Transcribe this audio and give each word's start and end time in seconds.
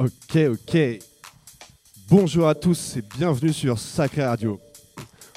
Ok, 0.00 0.38
ok. 0.50 0.78
Bonjour 2.08 2.48
à 2.48 2.54
tous 2.54 2.96
et 2.96 3.02
bienvenue 3.18 3.52
sur 3.52 3.78
Sacré 3.78 4.24
Radio. 4.24 4.58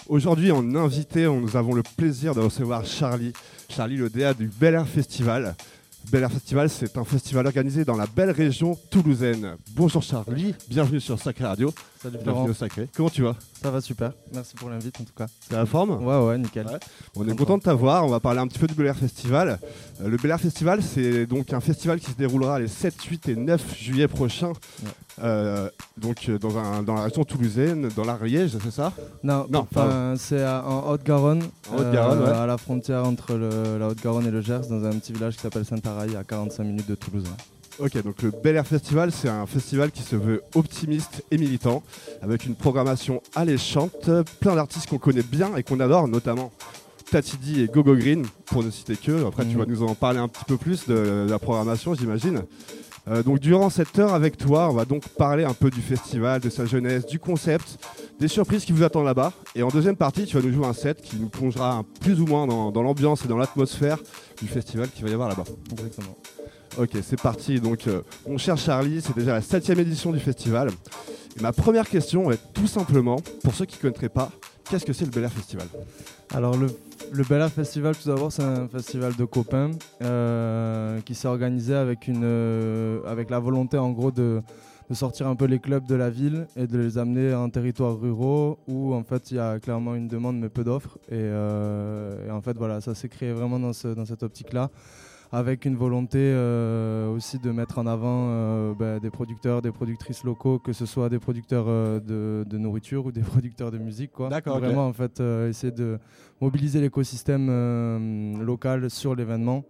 Aujourd'hui, 0.08 0.54
en 0.54 0.76
invité, 0.76 1.26
nous 1.26 1.58
avons 1.58 1.74
le 1.74 1.84
plaisir 1.98 2.34
de 2.34 2.40
recevoir 2.40 2.86
Charlie. 2.86 3.34
Charlie, 3.68 3.98
le 3.98 4.10
DA 4.10 4.34
du 4.34 4.48
Bel 4.48 4.76
Air 4.76 4.88
Festival. 4.88 5.54
Bel 6.10 6.24
Air 6.24 6.32
Festival, 6.32 6.70
c'est 6.70 6.98
un 6.98 7.04
festival 7.04 7.46
organisé 7.46 7.84
dans 7.84 7.98
la 7.98 8.08
belle 8.08 8.32
région 8.32 8.80
toulousaine. 8.90 9.58
Bonjour 9.72 10.02
Charlie, 10.02 10.56
bienvenue 10.70 11.02
sur 11.02 11.20
Sacré 11.20 11.44
Radio. 11.44 11.74
Salut 12.04 12.18
Bienvenue 12.18 12.34
Florent, 12.34 12.50
au 12.50 12.54
Sacré. 12.54 12.90
Comment 12.98 13.10
tu 13.10 13.24
vas? 13.24 13.36
Ça 13.62 13.72
va 13.72 13.80
super. 13.80 14.12
Merci 14.34 14.56
pour 14.56 14.70
l'invite 14.70 15.00
en 15.00 15.06
tout 15.06 15.14
cas. 15.16 15.28
C'est 15.48 15.56
la 15.56 15.66
forme? 15.66 16.04
Ouais 16.06 16.18
ouais 16.28 16.38
nickel. 16.38 16.68
Ouais. 16.68 16.80
On 17.16 17.26
est 17.28 17.34
content 17.36 17.58
de 17.58 17.64
t'avoir. 17.64 18.04
On 18.06 18.10
va 18.10 18.20
parler 18.20 18.40
un 18.42 18.48
petit 18.48 18.60
peu 18.60 18.68
du 18.68 18.74
Bel 18.74 18.88
Air 18.88 18.98
Festival. 18.98 19.58
Euh, 20.02 20.10
le 20.10 20.18
Bel 20.18 20.30
Air 20.32 20.40
Festival, 20.42 20.84
c'est 20.84 21.26
donc 21.26 21.54
un 21.54 21.62
festival 21.62 22.02
qui 22.02 22.12
se 22.12 22.18
déroulera 22.18 22.60
les 22.60 22.68
7, 22.68 23.02
8 23.02 23.30
et 23.30 23.36
9 23.38 23.78
juillet 23.80 24.10
prochains. 24.10 24.50
Ouais. 24.50 24.90
Euh, 25.24 25.70
donc 25.98 26.26
euh, 26.28 26.38
dans, 26.40 26.58
un- 26.58 26.84
dans 26.84 26.96
la 26.96 27.04
région 27.04 27.24
toulousaine, 27.24 27.88
dans 27.96 28.04
l'Ariège, 28.04 28.58
c'est 28.62 28.72
ça? 28.72 28.92
Non, 29.24 29.46
Non, 29.50 29.66
enfin, 29.72 30.16
c'est 30.18 30.46
en 30.46 30.90
Haute-Garonne, 30.92 31.44
ouais. 31.72 31.86
à 31.96 32.46
la 32.46 32.58
frontière 32.58 33.06
entre 33.06 33.36
le- 33.36 33.78
la 33.80 33.88
Haute-Garonne 33.88 34.28
et 34.28 34.32
le 34.32 34.42
Gers, 34.42 34.68
dans 34.70 34.84
un 34.84 34.92
petit 35.00 35.14
village 35.14 35.36
qui 35.36 35.42
s'appelle 35.42 35.64
Saint-Araï, 35.66 36.16
à 36.18 36.24
45 36.26 36.64
minutes 36.66 36.90
de 36.90 36.96
Toulouse. 36.96 37.24
Ok, 37.80 38.02
donc 38.04 38.22
le 38.22 38.32
Bel 38.32 38.56
Air 38.56 38.68
Festival, 38.68 39.12
c'est 39.12 39.30
un 39.30 39.46
festival 39.48 39.92
qui 39.92 40.04
se 40.04 40.16
veut 40.16 40.44
optimiste 40.56 41.24
et 41.32 41.38
militant, 41.38 41.82
avec 42.22 42.46
une 42.46 42.56
programmation 42.56 43.22
alléchante, 43.36 44.10
plein 44.40 44.56
d'artistes 44.56 44.88
qu'on 44.90 45.00
connaît 45.00 45.24
bien 45.24 45.56
et 45.56 45.64
qu'on 45.64 45.80
adore, 45.80 46.08
notamment 46.08 46.52
Tatidi 47.10 47.62
et 47.62 47.68
Gogo 47.68 47.96
Green, 47.96 48.26
pour 48.46 48.64
ne 48.64 48.70
citer 48.70 48.96
que. 48.96 49.26
Après, 49.26 49.44
tu 49.46 49.52
Mhm. 49.56 49.58
vas 49.58 49.66
nous 49.66 49.84
en 49.84 49.96
parler 49.96 50.20
un 50.20 50.28
petit 50.28 50.46
peu 50.46 50.58
plus 50.58 50.88
de 50.88 51.26
la 51.30 51.40
programmation, 51.40 51.94
j'imagine. 51.96 52.44
Euh, 53.10 53.22
donc 53.22 53.40
durant 53.40 53.70
cette 53.70 54.00
heure 54.00 54.14
avec 54.14 54.38
toi, 54.38 54.70
on 54.70 54.74
va 54.74 54.86
donc 54.86 55.08
parler 55.10 55.44
un 55.44 55.54
peu 55.54 55.70
du 55.70 55.82
festival, 55.82 56.40
de 56.42 56.50
sa 56.50 56.66
jeunesse, 56.66 57.06
du 57.06 57.20
concept, 57.20 57.78
des 58.20 58.30
surprises 58.30 58.64
qui 58.66 58.72
vous 58.72 58.84
attendent 58.84 59.06
là-bas. 59.06 59.34
Et 59.56 59.64
en 59.64 59.68
deuxième 59.68 59.98
partie, 59.98 60.26
tu 60.26 60.38
vas 60.40 60.48
nous 60.48 60.54
jouer 60.54 60.66
un 60.68 60.74
set 60.74 61.02
qui 61.02 61.18
nous 61.18 61.28
plongera 61.28 61.84
plus 62.00 62.22
ou 62.22 62.26
moins 62.28 62.48
dans, 62.48 62.72
dans 62.72 62.82
l'ambiance 62.82 63.26
et 63.26 63.28
dans 63.28 63.38
l'atmosphère 63.38 63.98
du 64.42 64.48
festival 64.48 64.90
qu'il 64.90 65.04
va 65.04 65.10
y 65.10 65.14
avoir 65.14 65.28
là-bas. 65.28 65.44
Exactement. 65.72 66.16
Ok, 66.80 66.90
c'est 67.04 67.22
parti. 67.22 67.60
Donc, 67.60 67.88
euh, 67.88 68.02
mon 68.28 68.38
cher 68.38 68.58
Charlie, 68.58 69.02
c'est 69.02 69.16
déjà 69.16 69.34
la 69.34 69.42
septième 69.42 69.80
édition 69.80 70.12
du 70.12 70.20
festival. 70.20 70.70
Ma 71.42 71.52
première 71.52 71.88
question 71.88 72.32
est 72.32 72.40
tout 72.54 72.68
simplement, 72.68 73.18
pour 73.44 73.54
ceux 73.54 73.66
qui 73.66 73.78
ne 73.78 73.82
connaîtraient 73.82 74.10
pas, 74.10 74.32
qu'est-ce 74.70 74.86
que 74.86 74.94
c'est 74.94 75.06
le 75.06 75.12
Bel 75.12 75.24
Air 75.24 75.32
Festival? 75.32 75.68
Alors 76.34 76.56
le, 76.58 76.68
Bel 77.24 77.42
Air 77.42 77.52
Festival, 77.52 77.96
tout 77.96 78.08
d'abord, 78.10 78.32
c'est 78.32 78.44
un 78.44 78.68
festival 78.68 79.16
de 79.16 79.26
copains 79.26 79.72
euh, 80.02 81.00
qui 81.02 81.14
s'est 81.14 81.28
organisé 81.28 81.76
avec, 81.76 82.08
une, 82.08 82.24
euh, 82.24 83.02
avec 83.06 83.30
la 83.30 83.40
volonté 83.40 83.78
en 83.78 83.92
gros 83.92 84.12
de, 84.12 84.42
sortir 84.92 85.28
un 85.28 85.36
peu 85.36 85.46
les 85.46 85.58
clubs 85.58 85.88
de 85.88 85.96
la 85.96 86.12
ville 86.12 86.46
et 86.56 86.68
de 86.68 86.78
les 86.78 87.00
amener 87.00 87.34
en 87.34 87.50
territoires 87.50 88.00
ruraux 88.00 88.60
où 88.68 88.94
en 88.94 89.04
fait 89.04 89.32
il 89.32 89.38
y 89.38 89.40
a 89.40 89.58
clairement 89.58 89.96
une 89.96 90.08
demande 90.08 90.38
mais 90.38 90.50
peu 90.50 90.64
d'offres. 90.64 91.00
Et, 91.08 91.14
euh, 91.14 92.30
en 92.30 92.42
fait 92.42 92.56
voilà, 92.58 92.80
ça 92.80 92.94
s'est 92.94 93.10
créé 93.10 93.32
vraiment 93.32 93.60
dans 93.60 93.74
cette 93.74 94.22
optique-là 94.22 94.70
avec 95.36 95.66
une 95.66 95.76
volonté 95.76 96.20
euh, 96.22 97.12
aussi 97.14 97.40
de 97.40 97.50
mettre 97.52 97.80
en 97.80 97.88
avant 97.88 98.28
euh, 98.30 98.74
bah, 98.78 99.00
des 99.00 99.10
producteurs, 99.10 99.64
des 99.64 99.72
productrices 99.72 100.24
locaux, 100.24 100.60
que 100.60 100.74
ce 100.74 100.86
soit 100.86 101.10
des 101.10 101.18
producteurs 101.18 101.66
euh, 101.68 102.00
de, 102.00 102.48
de 102.48 102.58
nourriture 102.60 103.08
ou 103.08 103.12
des 103.12 103.22
producteurs 103.34 103.72
de 103.72 103.80
musique. 103.80 104.12
Quoi. 104.12 104.30
D'accord. 104.30 104.60
Vraiment, 104.60 104.88
en 104.88 104.94
fait, 104.94 105.20
essayer 105.50 105.72
de 105.74 105.98
mobiliser 106.40 106.80
l'écosystème 106.82 108.42
local 108.42 108.90
sur 108.90 109.16
l'événement. 109.16 109.64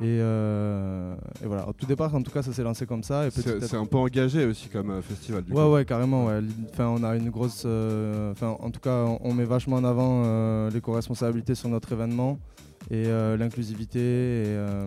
Et, 0.00 0.20
euh, 0.20 1.16
et 1.42 1.46
voilà, 1.46 1.66
au 1.68 1.72
tout 1.72 1.84
départ, 1.86 2.14
en 2.14 2.22
tout 2.22 2.30
cas, 2.30 2.42
ça 2.42 2.52
s'est 2.52 2.62
lancé 2.62 2.86
comme 2.86 3.02
ça. 3.02 3.26
Et 3.26 3.30
C'est 3.32 3.74
un 3.76 3.86
peu 3.86 3.96
engagé 3.96 4.44
aussi 4.44 4.68
comme 4.68 4.90
euh, 4.90 5.02
festival. 5.02 5.42
Du 5.42 5.52
Ouais, 5.52 5.64
coup. 5.64 5.72
ouais, 5.72 5.84
carrément. 5.84 6.26
Ouais. 6.26 6.38
Enfin, 6.72 6.86
on 6.86 7.02
a 7.02 7.16
une 7.16 7.30
grosse. 7.30 7.64
euh, 7.66 8.30
Enfin, 8.30 8.56
en 8.60 8.70
tout 8.70 8.78
cas, 8.78 9.04
on, 9.06 9.18
on 9.22 9.34
met 9.34 9.44
vachement 9.44 9.76
en 9.76 9.84
avant 9.84 10.68
l'éco-responsabilité 10.68 11.54
sur 11.56 11.68
notre 11.68 11.90
événement 11.92 12.38
et 12.90 13.06
euh, 13.06 13.36
l'inclusivité. 13.36 13.98
Euh, 14.00 14.86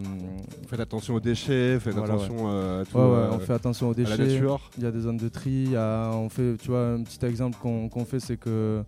Faites 0.67 0.79
attention 0.79 1.15
aux 1.15 1.19
déchets, 1.19 1.79
faites 1.79 1.93
Voilà, 1.93 2.13
attention 2.15 2.35
euh, 2.51 2.81
à 2.81 2.85
tout. 2.85 2.97
ouais, 2.97 3.03
ouais, 3.03 3.09
euh, 3.09 3.29
on 3.33 3.39
fait 3.39 3.53
attention 3.53 3.89
aux 3.89 3.93
déchets. 3.93 4.39
Il 4.77 4.83
y 4.83 4.85
a 4.87 4.91
des 4.91 4.99
zones 5.01 5.17
de 5.17 5.29
tri. 5.29 5.75
a- 5.75 6.11
on 6.13 6.29
fait, 6.29 6.55
tu 6.57 6.69
vois, 6.69 6.93
un 6.93 7.03
petit 7.03 7.23
exemple 7.25 7.57
qu'on 7.61 8.05
fait, 8.05 8.19
c'est 8.19 8.37
que 8.37 8.83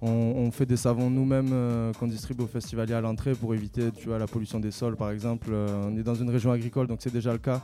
on, 0.00 0.08
on 0.10 0.50
fait 0.52 0.66
des 0.66 0.76
savons 0.76 1.10
nous-mêmes 1.10 1.50
euh, 1.52 1.92
qu'on 1.94 2.06
distribue 2.06 2.44
aux 2.44 2.46
festivaliers 2.48 2.94
à 2.94 3.00
l'entrée 3.00 3.32
pour 3.34 3.52
éviter, 3.54 3.90
tu 3.90 4.08
vois, 4.08 4.18
la 4.18 4.26
pollution 4.28 4.60
des 4.60 4.70
sols, 4.70 4.94
par 4.96 5.10
exemple. 5.10 5.48
Euh, 5.50 5.88
on 5.90 5.96
est 5.96 6.04
dans 6.04 6.14
une 6.14 6.30
région 6.30 6.52
agricole, 6.52 6.86
donc 6.86 6.98
c'est 7.00 7.12
déjà 7.12 7.32
le 7.32 7.38
cas. 7.38 7.62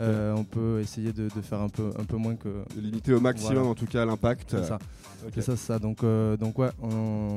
Euh, 0.00 0.34
on 0.36 0.42
peut 0.42 0.80
essayer 0.80 1.12
de, 1.12 1.24
de 1.24 1.40
faire 1.42 1.60
un 1.60 1.68
peu, 1.68 1.90
un 1.96 2.02
peu 2.04 2.16
moins 2.16 2.34
que. 2.34 2.48
De 2.74 2.80
limiter 2.80 3.12
au 3.12 3.20
maximum 3.20 3.54
Voilà. 3.54 3.68
en 3.70 3.74
tout 3.74 3.86
cas 3.86 4.04
l'impact. 4.04 4.50
C'est 4.50 4.64
ça. 4.64 4.78
Ok. 5.24 5.34
C'est 5.40 5.56
ça. 5.56 5.78
Donc, 5.78 6.02
euh, 6.02 6.36
donc 6.36 6.58
ouais, 6.58 6.70
on- 6.82 7.36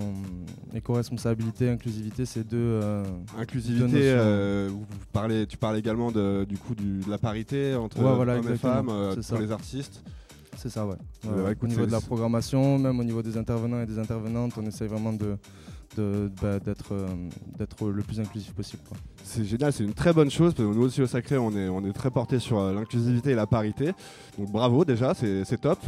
éco-responsabilité, 0.75 1.69
inclusivité, 1.69 2.25
c'est 2.25 2.47
deux. 2.47 2.57
Euh, 3.05 3.41
Inclusivité, 3.41 4.11
euh, 4.11 4.67
vous 4.71 4.79
vous 4.79 5.05
parlez, 5.13 5.45
tu 5.47 5.57
parles 5.57 5.77
également 5.77 6.11
de, 6.11 6.45
du 6.47 6.57
coup 6.57 6.75
du- 6.75 6.99
de 6.99 7.09
la 7.09 7.17
parité 7.17 7.75
entre 7.75 7.99
Ouais, 8.01 8.15
voilà, 8.15 8.37
hommes 8.37 8.51
et 8.53 8.57
femmes 8.57 8.89
euh, 8.89 9.15
pour 9.27 9.39
les 9.39 9.51
artistes. 9.51 10.01
c'est 10.57 10.69
ça, 10.69 10.85
ouais. 10.85 10.95
Ouais. 11.25 11.51
écoute, 11.53 11.63
au 11.63 11.67
niveau 11.67 11.85
de 11.85 11.91
la 11.91 12.01
programmation, 12.01 12.77
même 12.79 12.99
au 12.99 13.03
niveau 13.03 13.21
des 13.21 13.37
intervenants 13.37 13.81
et 13.81 13.85
des 13.85 13.99
intervenantes, 13.99 14.53
on 14.57 14.65
essaie 14.65 14.87
vraiment 14.87 15.13
de 15.13 15.37
bah, 16.41 16.59
d'être 16.59 16.93
euh, 16.93 17.91
le 17.93 18.03
plus 18.03 18.19
inclusif 18.21 18.53
possible. 18.53 18.83
C'est 19.23 19.43
génial, 19.43 19.73
c'est 19.73 19.83
une 19.83 19.93
très 19.93 20.13
bonne 20.13 20.29
chose 20.31 20.53
parce 20.53 20.69
que 20.69 20.73
nous 20.73 20.83
aussi 20.83 21.01
au 21.01 21.07
Sacré 21.07 21.37
on 21.37 21.51
est, 21.51 21.67
on 21.67 21.83
est 21.83 21.91
très 21.91 22.09
porté 22.09 22.39
sur 22.39 22.61
l'inclusivité 22.71 23.31
et 23.31 23.35
la 23.35 23.47
parité. 23.47 23.91
Donc 24.37 24.49
bravo 24.49 24.85
déjà, 24.85 25.13
c'est 25.13 25.59
top. 25.59 25.79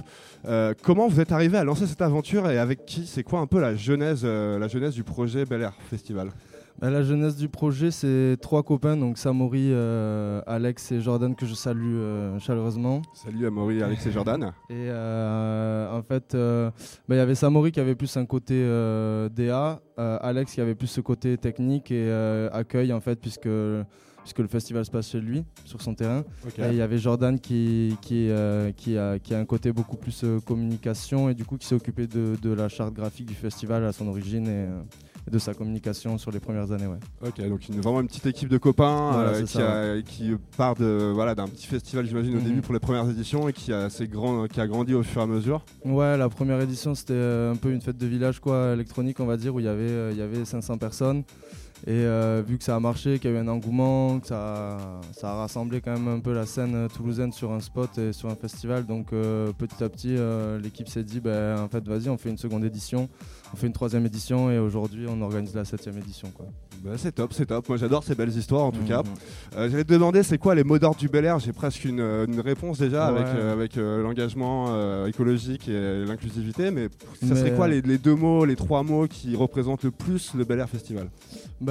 Euh, 0.45 0.73
comment 0.83 1.07
vous 1.07 1.19
êtes 1.21 1.31
arrivé 1.31 1.57
à 1.57 1.63
lancer 1.63 1.87
cette 1.87 2.01
aventure 2.01 2.49
et 2.49 2.57
avec 2.57 2.85
qui? 2.85 3.05
C'est 3.07 3.23
quoi 3.23 3.39
un 3.39 3.47
peu 3.47 3.61
la 3.61 3.75
genèse, 3.75 4.25
la 4.25 4.67
genèse 4.67 4.95
du 4.95 5.03
projet 5.03 5.45
Bel 5.45 5.61
Air 5.61 5.73
Festival? 5.89 6.31
La 6.79 7.03
jeunesse 7.03 7.35
du 7.35 7.49
projet, 7.49 7.91
c'est 7.91 8.37
trois 8.41 8.63
copains, 8.63 8.97
donc 8.97 9.17
Samori, 9.17 9.69
euh, 9.71 10.41
Alex 10.47 10.91
et 10.91 11.01
Jordan, 11.01 11.35
que 11.35 11.45
je 11.45 11.53
salue 11.53 11.95
euh, 11.95 12.39
chaleureusement. 12.39 13.01
Salut 13.13 13.45
Amaury, 13.45 13.83
Alex 13.83 14.05
et 14.07 14.11
Jordan. 14.11 14.51
Et 14.69 14.87
euh, 14.89 15.91
en 15.91 16.01
fait, 16.01 16.33
euh, 16.33 16.71
bah, 17.07 17.15
il 17.15 17.17
y 17.17 17.21
avait 17.21 17.35
Samori 17.35 17.71
qui 17.71 17.79
avait 17.79 17.95
plus 17.95 18.15
un 18.17 18.25
côté 18.25 18.61
DA, 19.35 19.81
Alex 19.97 20.53
qui 20.53 20.61
avait 20.61 20.75
plus 20.75 20.87
ce 20.87 21.01
côté 21.01 21.37
technique 21.37 21.91
et 21.91 22.11
accueil 22.51 22.93
en 22.93 22.99
fait, 22.99 23.19
puisque, 23.19 23.49
puisque 24.23 24.39
le 24.39 24.47
festival 24.47 24.85
se 24.85 24.91
passe 24.91 25.09
chez 25.09 25.19
lui, 25.19 25.43
sur 25.65 25.81
son 25.81 25.93
terrain. 25.93 26.23
Et 26.57 26.69
il 26.69 26.75
y 26.75 26.81
avait 26.81 26.97
Jordan 26.97 27.39
qui, 27.39 27.95
qui, 28.01 28.29
qui, 28.77 28.97
a, 28.97 29.19
qui 29.19 29.33
a 29.35 29.39
un 29.39 29.45
côté 29.45 29.71
beaucoup 29.71 29.97
plus 29.97 30.25
communication 30.45 31.29
et 31.29 31.35
du 31.35 31.45
coup 31.45 31.57
qui 31.57 31.67
s'est 31.67 31.75
occupé 31.75 32.07
de, 32.07 32.35
de 32.41 32.53
la 32.53 32.69
charte 32.69 32.93
graphique 32.93 33.27
du 33.27 33.35
festival 33.35 33.85
à 33.85 33.91
son 33.91 34.07
origine 34.07 34.47
et, 34.47 34.67
et 35.27 35.31
de 35.31 35.39
sa 35.39 35.53
communication 35.53 36.17
sur 36.17 36.31
les 36.31 36.39
premières 36.39 36.71
années. 36.71 36.87
Ouais. 36.87 36.99
Ok, 37.27 37.47
donc 37.47 37.67
une, 37.69 37.81
vraiment 37.81 38.01
une 38.01 38.07
petite 38.07 38.25
équipe 38.25 38.49
de 38.49 38.57
copains 38.57 39.11
Voilà, 39.13 39.29
euh, 39.31 39.41
qui, 39.41 39.47
ça, 39.47 39.81
a- 39.91 40.01
qui 40.01 40.31
part 40.57 40.75
de 40.75 41.11
voilà 41.13 41.35
d'un 41.35 41.47
petit 41.47 41.67
festival 41.67 42.05
j'imagine 42.05 42.33
au 42.35 42.39
Mhm. 42.39 42.43
début 42.45 42.61
pour 42.61 42.73
les 42.73 42.79
premières 42.79 43.09
éditions 43.09 43.47
et 43.49 43.53
qui 43.53 43.71
a 43.73 43.85
assez 43.85 44.07
grand, 44.07 44.47
qui 44.47 44.59
a 44.61 44.67
grandi 44.67 44.93
au 44.93 45.03
fur 45.03 45.21
et 45.21 45.23
à 45.23 45.27
mesure. 45.27 45.63
Ouais, 45.85 46.17
la 46.17 46.29
première 46.29 46.59
édition 46.61 46.95
c'était 46.95 47.13
euh, 47.13 47.51
un 47.51 47.55
peu 47.55 47.71
une 47.71 47.81
fête 47.81 47.97
de 47.97 48.07
village 48.07 48.39
quoi, 48.39 48.73
électronique 48.73 49.19
on 49.19 49.25
va 49.25 49.37
dire, 49.37 49.53
où 49.55 49.59
il 49.59 49.65
y 49.65 49.69
avait, 49.69 49.89
euh, 49.91 50.09
il 50.11 50.17
y 50.17 50.21
avait 50.21 50.43
500 50.45 50.77
personnes. 50.77 51.23
Et 51.87 52.05
euh, 52.05 52.43
vu 52.47 52.59
que 52.59 52.63
ça 52.63 52.75
a 52.75 52.79
marché, 52.79 53.17
qu'il 53.17 53.31
y 53.31 53.33
a 53.33 53.37
eu 53.37 53.39
un 53.39 53.47
engouement, 53.47 54.19
que 54.19 54.27
ça, 54.27 54.77
ça 55.13 55.31
a 55.31 55.35
rassemblé 55.35 55.81
quand 55.81 55.91
même 55.93 56.07
un 56.07 56.19
peu 56.19 56.31
la 56.31 56.45
scène 56.45 56.75
euh, 56.75 56.87
toulousaine 56.87 57.31
sur 57.31 57.51
un 57.51 57.59
spot 57.59 57.97
et 57.97 58.13
sur 58.13 58.29
un 58.29 58.35
festival, 58.35 58.85
donc 58.85 59.07
euh, 59.13 59.51
petit 59.57 59.83
à 59.83 59.89
petit 59.89 60.15
euh, 60.15 60.59
l'équipe 60.59 60.87
s'est 60.87 61.03
dit, 61.03 61.19
ben, 61.19 61.57
en 61.59 61.67
fait 61.67 61.83
vas-y 61.87 62.07
on 62.09 62.17
fait 62.19 62.29
une 62.29 62.37
seconde 62.37 62.63
édition, 62.65 63.09
on 63.51 63.57
fait 63.57 63.65
une 63.65 63.73
troisième 63.73 64.05
édition 64.05 64.51
et 64.51 64.59
aujourd'hui 64.59 65.07
on 65.09 65.19
organise 65.21 65.55
la 65.55 65.65
septième 65.65 65.97
édition. 65.97 66.29
Quoi. 66.35 66.45
Bah, 66.83 66.91
c'est 66.97 67.13
top, 67.13 67.33
c'est 67.33 67.47
top. 67.47 67.67
Moi 67.67 67.77
j'adore 67.79 68.03
ces 68.03 68.13
belles 68.13 68.29
histoires 68.37 68.65
en 68.65 68.71
tout 68.71 68.81
Mhm. 68.81 68.87
cas. 68.87 69.01
J'allais 69.55 69.83
te 69.83 69.91
demander 69.93 70.21
c'est 70.21 70.37
quoi 70.37 70.53
les 70.53 70.63
mots 70.63 70.77
d'ordre 70.77 70.97
du 70.99 71.09
Bel 71.09 71.25
Air? 71.25 71.39
J'ai 71.39 71.51
presque 71.53 71.83
une, 71.85 71.99
une 71.99 72.39
réponse 72.41 72.77
déjà 72.77 73.11
Ouais. 73.11 73.21
avec, 73.21 73.35
avec 73.35 73.75
l'engagement 73.77 75.05
écologique 75.07 75.67
et 75.67 76.05
l'inclusivité, 76.05 76.69
mais 76.69 76.89
ça 77.21 77.25
Mais, 77.33 77.35
serait 77.35 77.55
quoi 77.55 77.67
les, 77.67 77.81
les 77.81 77.97
deux 77.97 78.15
mots, 78.15 78.45
les 78.45 78.55
trois 78.55 78.83
mots 78.83 79.07
qui 79.07 79.35
représentent 79.35 79.83
le 79.83 79.91
plus 79.91 80.33
le 80.35 80.43
Bel 80.43 80.59
Air 80.59 80.69
Festival? 80.69 81.07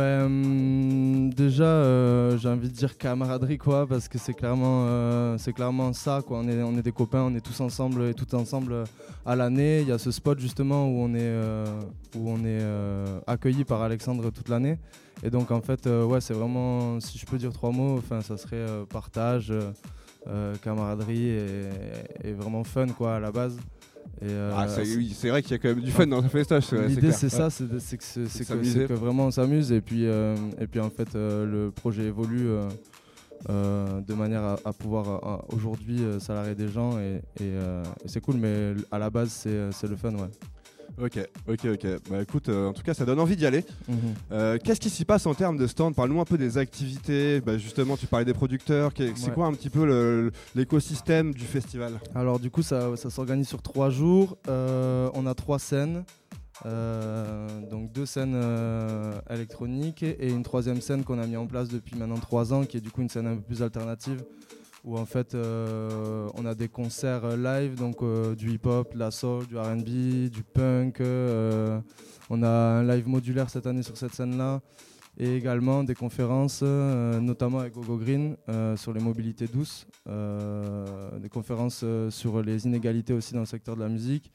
Ben, 0.00 0.25
hum, 0.25 1.31
déjà, 1.35 1.64
euh, 1.64 2.38
j'ai 2.38 2.49
envie 2.49 2.70
de 2.70 2.73
dire 2.73 2.97
camaraderie, 2.97 3.58
quoi, 3.58 3.87
parce 3.87 4.08
que 4.08 4.17
c'est 4.17 4.32
clairement, 4.32 4.87
euh, 4.87 5.37
clairement 5.55 5.93
ça, 5.93 6.23
quoi. 6.26 6.38
On 6.38 6.49
est, 6.49 6.62
on 6.62 6.75
est 6.79 6.82
des 6.82 6.91
copains, 6.91 7.20
on 7.20 7.35
est 7.35 7.43
tous 7.43 7.61
ensemble 7.61 8.05
et 8.05 8.14
tout 8.14 8.35
ensemble 8.35 8.73
euh, 8.73 8.85
à 9.26 9.37
l'année. 9.37 9.82
Il 9.82 9.88
y 9.88 9.93
a 9.93 9.99
ce 9.99 10.11
spot 10.11 10.38
justement 10.38 10.88
où 10.88 11.02
on 11.02 11.14
est, 11.14 12.62
accueilli 13.26 13.64
par 13.64 13.82
Alexandre 13.82 14.31
toute 14.31 14.49
l'année. 14.49 14.79
Et 15.23 15.29
donc, 15.29 15.50
en 15.50 15.61
fait, 15.61 15.85
ouais, 15.85 16.23
c'est 16.23 16.32
vraiment, 16.32 16.99
si 17.00 17.19
je 17.19 17.26
peux 17.26 17.37
dire 17.37 17.53
trois 17.53 17.70
mots, 17.70 17.99
enfin, 17.99 18.23
ça 18.23 18.38
serait 18.38 18.64
partage, 18.88 19.53
camaraderie 20.62 21.29
et, 21.29 21.69
et 22.25 22.32
vraiment 22.32 22.64
fun, 22.64 22.87
quoi, 22.87 23.17
à 23.17 23.20
la 23.20 23.31
base. 23.31 23.58
Et, 24.23 24.26
euh, 24.29 24.52
Ah, 24.55 24.67
c'est 24.69 24.82
oui, 24.97 25.17
vrai 25.31 25.43
qu'il 25.43 25.52
y 25.52 25.55
a 25.55 25.58
quand 25.58 25.69
même 25.69 25.81
du 25.81 25.91
fun 25.91 26.06
dans 26.06 26.20
festage. 26.29 26.64
c'est- 26.64 26.88
L'idée 26.88 27.12
c'est 27.12 27.29
ça, 27.31 27.49
c'est 27.50 27.69
que, 28.44 28.87
que- 28.87 28.93
vraiment 28.94 29.26
on 29.26 29.31
s'amuse 29.31 29.73
et 29.73 29.81
puis, 29.81 30.06
euh, 30.06 30.37
et 30.61 30.67
puis 30.67 30.81
en 30.81 30.91
fait 30.91 31.14
euh, 31.14 31.47
le 31.47 31.70
projet 31.70 32.05
évolue 32.05 32.49
de 33.49 34.14
manière 34.14 34.56
à, 34.64 34.73
pouvoir 34.73 35.44
aujourd'hui 35.52 36.00
salarier 36.19 36.55
des 36.55 36.69
gens 36.69 36.99
et, 36.99 37.23
c'est 38.06 38.20
cool, 38.20 38.37
mais 38.37 38.75
à 38.91 38.99
la 38.99 39.08
base 39.11 39.31
c'est 39.31 39.88
le 39.88 39.97
fun, 39.97 40.12
ouais. 40.14 40.29
Ok, 41.02 41.19
ok, 41.49 41.64
ok. 41.64 41.87
Bah 42.11 42.23
écoute, 42.23 42.49
euh, 42.49 42.69
en 42.69 42.73
tout 42.73 42.82
cas, 42.82 42.93
ça 42.93 43.06
donne 43.06 43.20
envie 43.20 43.37
d'y 43.37 43.47
aller. 43.47 43.64
Mhm. 43.88 43.97
Euh, 44.32 44.58
qu'est-ce 44.62 44.81
qui 44.81 44.91
s'y 44.91 45.05
passe 45.05 45.26
en 45.26 45.35
termes 45.35 45.56
de 45.56 45.67
stand? 45.67 45.94
Parle-nous 45.94 46.20
un 46.20 46.25
peu 46.25 46.37
des 46.37 46.58
activités. 46.58 47.41
Bah, 47.41 47.56
justement, 47.56 47.97
tu 47.97 48.06
parlais 48.06 48.26
des 48.26 48.35
producteurs. 48.35 48.93
C'est 49.17 49.32
quoi 49.32 49.47
un 49.47 49.52
petit 49.52 49.70
peu 49.70 50.31
l'écosystème 50.55 51.32
du 51.32 51.44
festival? 51.44 52.00
Alors, 52.14 52.38
du 52.38 52.50
coup, 52.50 52.62
ça, 52.62 52.97
s'organise 52.97 53.49
sur 53.49 53.62
trois 53.62 53.91
jours. 53.91 54.37
Euh, 54.49 55.08
on 55.14 55.26
a 55.26 55.35
trois 55.35 55.58
scènes. 55.58 56.05
donc 57.70 57.93
deux 57.93 58.06
scènes 58.06 58.38
électroniques 59.31 60.03
et 60.03 60.29
une 60.29 60.43
troisième 60.43 60.81
scène 60.81 61.05
qu'on 61.05 61.19
a 61.19 61.26
mis 61.26 61.37
en 61.37 61.46
place 61.46 61.69
depuis 61.69 61.96
maintenant 61.96 62.19
trois 62.19 62.53
ans, 62.53 62.64
qui 62.64 62.76
est 62.76 62.81
du 62.81 62.91
coup 62.91 63.00
une 63.00 63.08
scène 63.08 63.26
un 63.26 63.37
peu 63.37 63.43
plus 63.43 63.62
alternative 63.62 64.23
où 64.85 64.99
en 64.99 65.05
fait 65.05 65.35
euh, 65.35 66.29
on 66.35 66.47
a 66.47 66.55
des 66.55 66.69
concerts 66.69 67.37
live, 67.37 67.75
donc 67.75 68.03
euh, 68.03 68.35
du 68.35 68.50
hip-hop, 68.50 68.94
de 68.94 68.99
la 68.99 69.11
soul, 69.11 69.47
du 69.47 69.59
RB, 69.59 70.31
du 70.31 70.43
punk. 70.43 71.00
Euh, 71.00 71.81
on 72.31 72.43
a 72.43 72.49
un 72.49 72.85
live 72.85 73.09
modulaire 73.09 73.50
cette 73.50 73.67
année 73.67 73.82
sur 73.82 73.97
cette 73.97 74.15
scène-là. 74.15 74.61
Et 75.19 75.37
également 75.37 75.85
des 75.85 75.97
conférences, 75.97 76.62
notamment 76.62 77.59
avec 77.59 77.75
Gogo 77.75 77.99
Green, 77.99 78.37
sur 78.77 78.93
les 78.93 79.00
mobilités 79.00 79.49
douces, 79.49 79.87
des 80.06 81.29
conférences 81.29 81.85
sur 82.09 82.41
les 82.43 82.65
inégalités 82.65 83.12
aussi 83.12 83.35
dans 83.35 83.41
le 83.41 83.47
secteur 83.47 83.75
de 83.75 83.82
la 83.82 83.88
musique. 83.88 84.32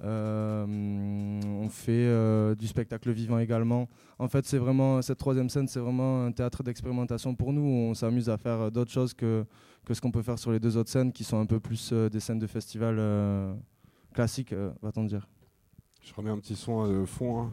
on 0.00 1.68
fait 1.70 2.54
du 2.56 2.68
spectacle 2.68 3.10
vivant 3.10 3.38
également. 3.38 3.88
En 4.18 4.28
fait, 4.28 4.44
c'est 4.44 4.58
vraiment 4.58 5.02
cette 5.02 5.18
troisième 5.18 5.48
scène, 5.48 5.66
c'est 5.66 5.80
vraiment 5.80 6.26
un 6.26 6.30
théâtre 6.30 6.62
d'expérimentation 6.62 7.34
pour 7.34 7.52
nous. 7.52 7.62
on 7.62 7.94
s'amuse 7.94 8.28
à 8.28 8.36
faire 8.36 8.70
d'autres 8.70 8.92
choses 8.92 9.14
que 9.14 9.44
que 9.84 9.94
ce 9.94 10.00
qu'on 10.00 10.10
peut 10.10 10.22
faire 10.22 10.38
sur 10.38 10.52
les 10.52 10.60
deux 10.60 10.76
autres 10.76 10.90
scènes 10.90 11.12
qui 11.12 11.24
sont 11.24 11.38
un 11.40 11.46
peu 11.46 11.60
plus 11.60 11.90
euh, 11.92 12.08
des 12.08 12.20
scènes 12.20 12.38
de 12.38 12.46
festival 12.46 12.96
euh, 12.98 13.54
classiques, 14.12 14.52
euh, 14.52 14.70
va-t-on 14.82 15.04
dire. 15.04 15.28
Je 16.08 16.14
remets 16.14 16.30
un 16.30 16.38
petit 16.38 16.56
son 16.56 16.86
de 16.86 17.04
fond. 17.04 17.42
Hein. 17.42 17.50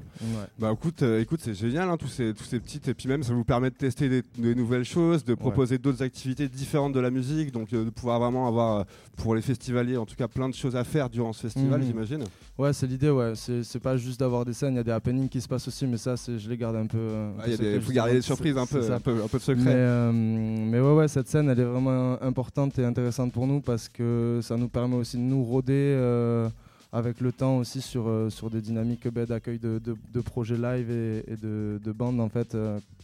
Bah 0.57 0.71
écoute, 0.71 1.01
écoute 1.01 1.41
c'est 1.43 1.53
génial 1.53 1.89
hein, 1.89 1.97
tous 1.97 2.07
ces 2.07 2.33
tous 2.33 2.45
ces 2.45 2.59
petites 2.59 2.87
et 2.87 2.93
puis 2.93 3.09
même 3.09 3.23
ça 3.23 3.33
vous 3.33 3.43
permet 3.43 3.69
de 3.69 3.75
tester 3.75 4.07
des, 4.09 4.23
nouvelles 4.55 4.85
choses, 4.85 5.25
de 5.25 5.35
proposer 5.35 5.77
d'autres 5.77 6.01
activités 6.03 6.47
différentes 6.47 6.93
de 6.93 6.99
la 6.99 7.11
musique, 7.11 7.51
donc 7.51 7.69
de 7.69 7.89
pouvoir 7.89 8.19
vraiment 8.19 8.47
avoir 8.47 8.85
pour 9.17 9.35
les 9.35 9.41
festivaliers 9.41 9.97
en 9.97 10.05
tout 10.05 10.15
cas 10.15 10.27
plein 10.27 10.49
de 10.49 10.55
choses 10.55 10.75
à 10.75 10.83
faire 10.83 11.09
durant 11.09 11.33
ce 11.33 11.41
festival, 11.41 11.81
mmh. 11.81 11.85
j'imagine. 11.85 12.23
Ouais, 12.57 12.71
c'est 12.71 12.87
l'idée, 12.87 13.09
ouais. 13.09 13.33
C'est 13.35 13.79
pas 13.79 13.97
juste 13.97 14.19
d'avoir 14.19 14.45
des 14.45 14.53
scènes, 14.53 14.75
il 14.75 14.77
y 14.77 14.79
a 14.79 14.83
des 14.83 14.91
happenings 14.91 15.27
qui 15.27 15.41
se 15.41 15.47
passent 15.47 15.67
aussi, 15.67 15.85
mais 15.85 15.97
ça, 15.97 16.15
je 16.15 16.49
les 16.49 16.57
garde 16.57 16.77
un 16.77 16.87
peu. 16.87 17.29
Il 17.47 17.81
faut 17.81 17.91
garder 17.91 18.13
des 18.13 18.21
surprises, 18.21 18.57
un 18.57 18.65
peu, 18.65 18.91
un 18.91 18.99
peu, 18.99 19.23
un 19.23 19.27
peu 19.27 19.37
de 19.37 19.43
secret. 19.43 19.63
Mais, 19.65 19.73
euh, 19.73 20.11
mais, 20.13 20.79
ouais, 20.79 20.93
ouais, 20.93 21.07
cette 21.07 21.27
scène, 21.27 21.49
elle 21.49 21.59
est 21.59 21.65
vraiment 21.65 22.21
importante 22.21 22.79
et 22.79 22.85
intéressante 22.85 23.33
pour 23.33 23.45
nous 23.45 23.59
parce 23.59 23.89
que 23.89 24.39
ça 24.41 24.55
nous 24.55 24.69
permet 24.69 24.95
aussi 24.95 25.17
de 25.17 25.21
nous 25.21 25.43
roder 25.43 25.73
euh, 25.73 26.49
avec 26.95 27.19
le 27.19 27.31
temps 27.31 27.57
aussi 27.57 27.81
sur, 27.81 28.07
euh, 28.07 28.29
sur 28.29 28.49
des 28.49 28.61
dynamiques 28.61 29.07
d'accueil 29.07 29.59
de, 29.59 29.79
de, 29.79 30.21
projets 30.21 30.57
live 30.57 30.89
et, 30.89 31.35
de, 31.35 31.79
de, 31.83 31.91
bandes 31.91 32.19
en 32.19 32.29
fait 32.29 32.57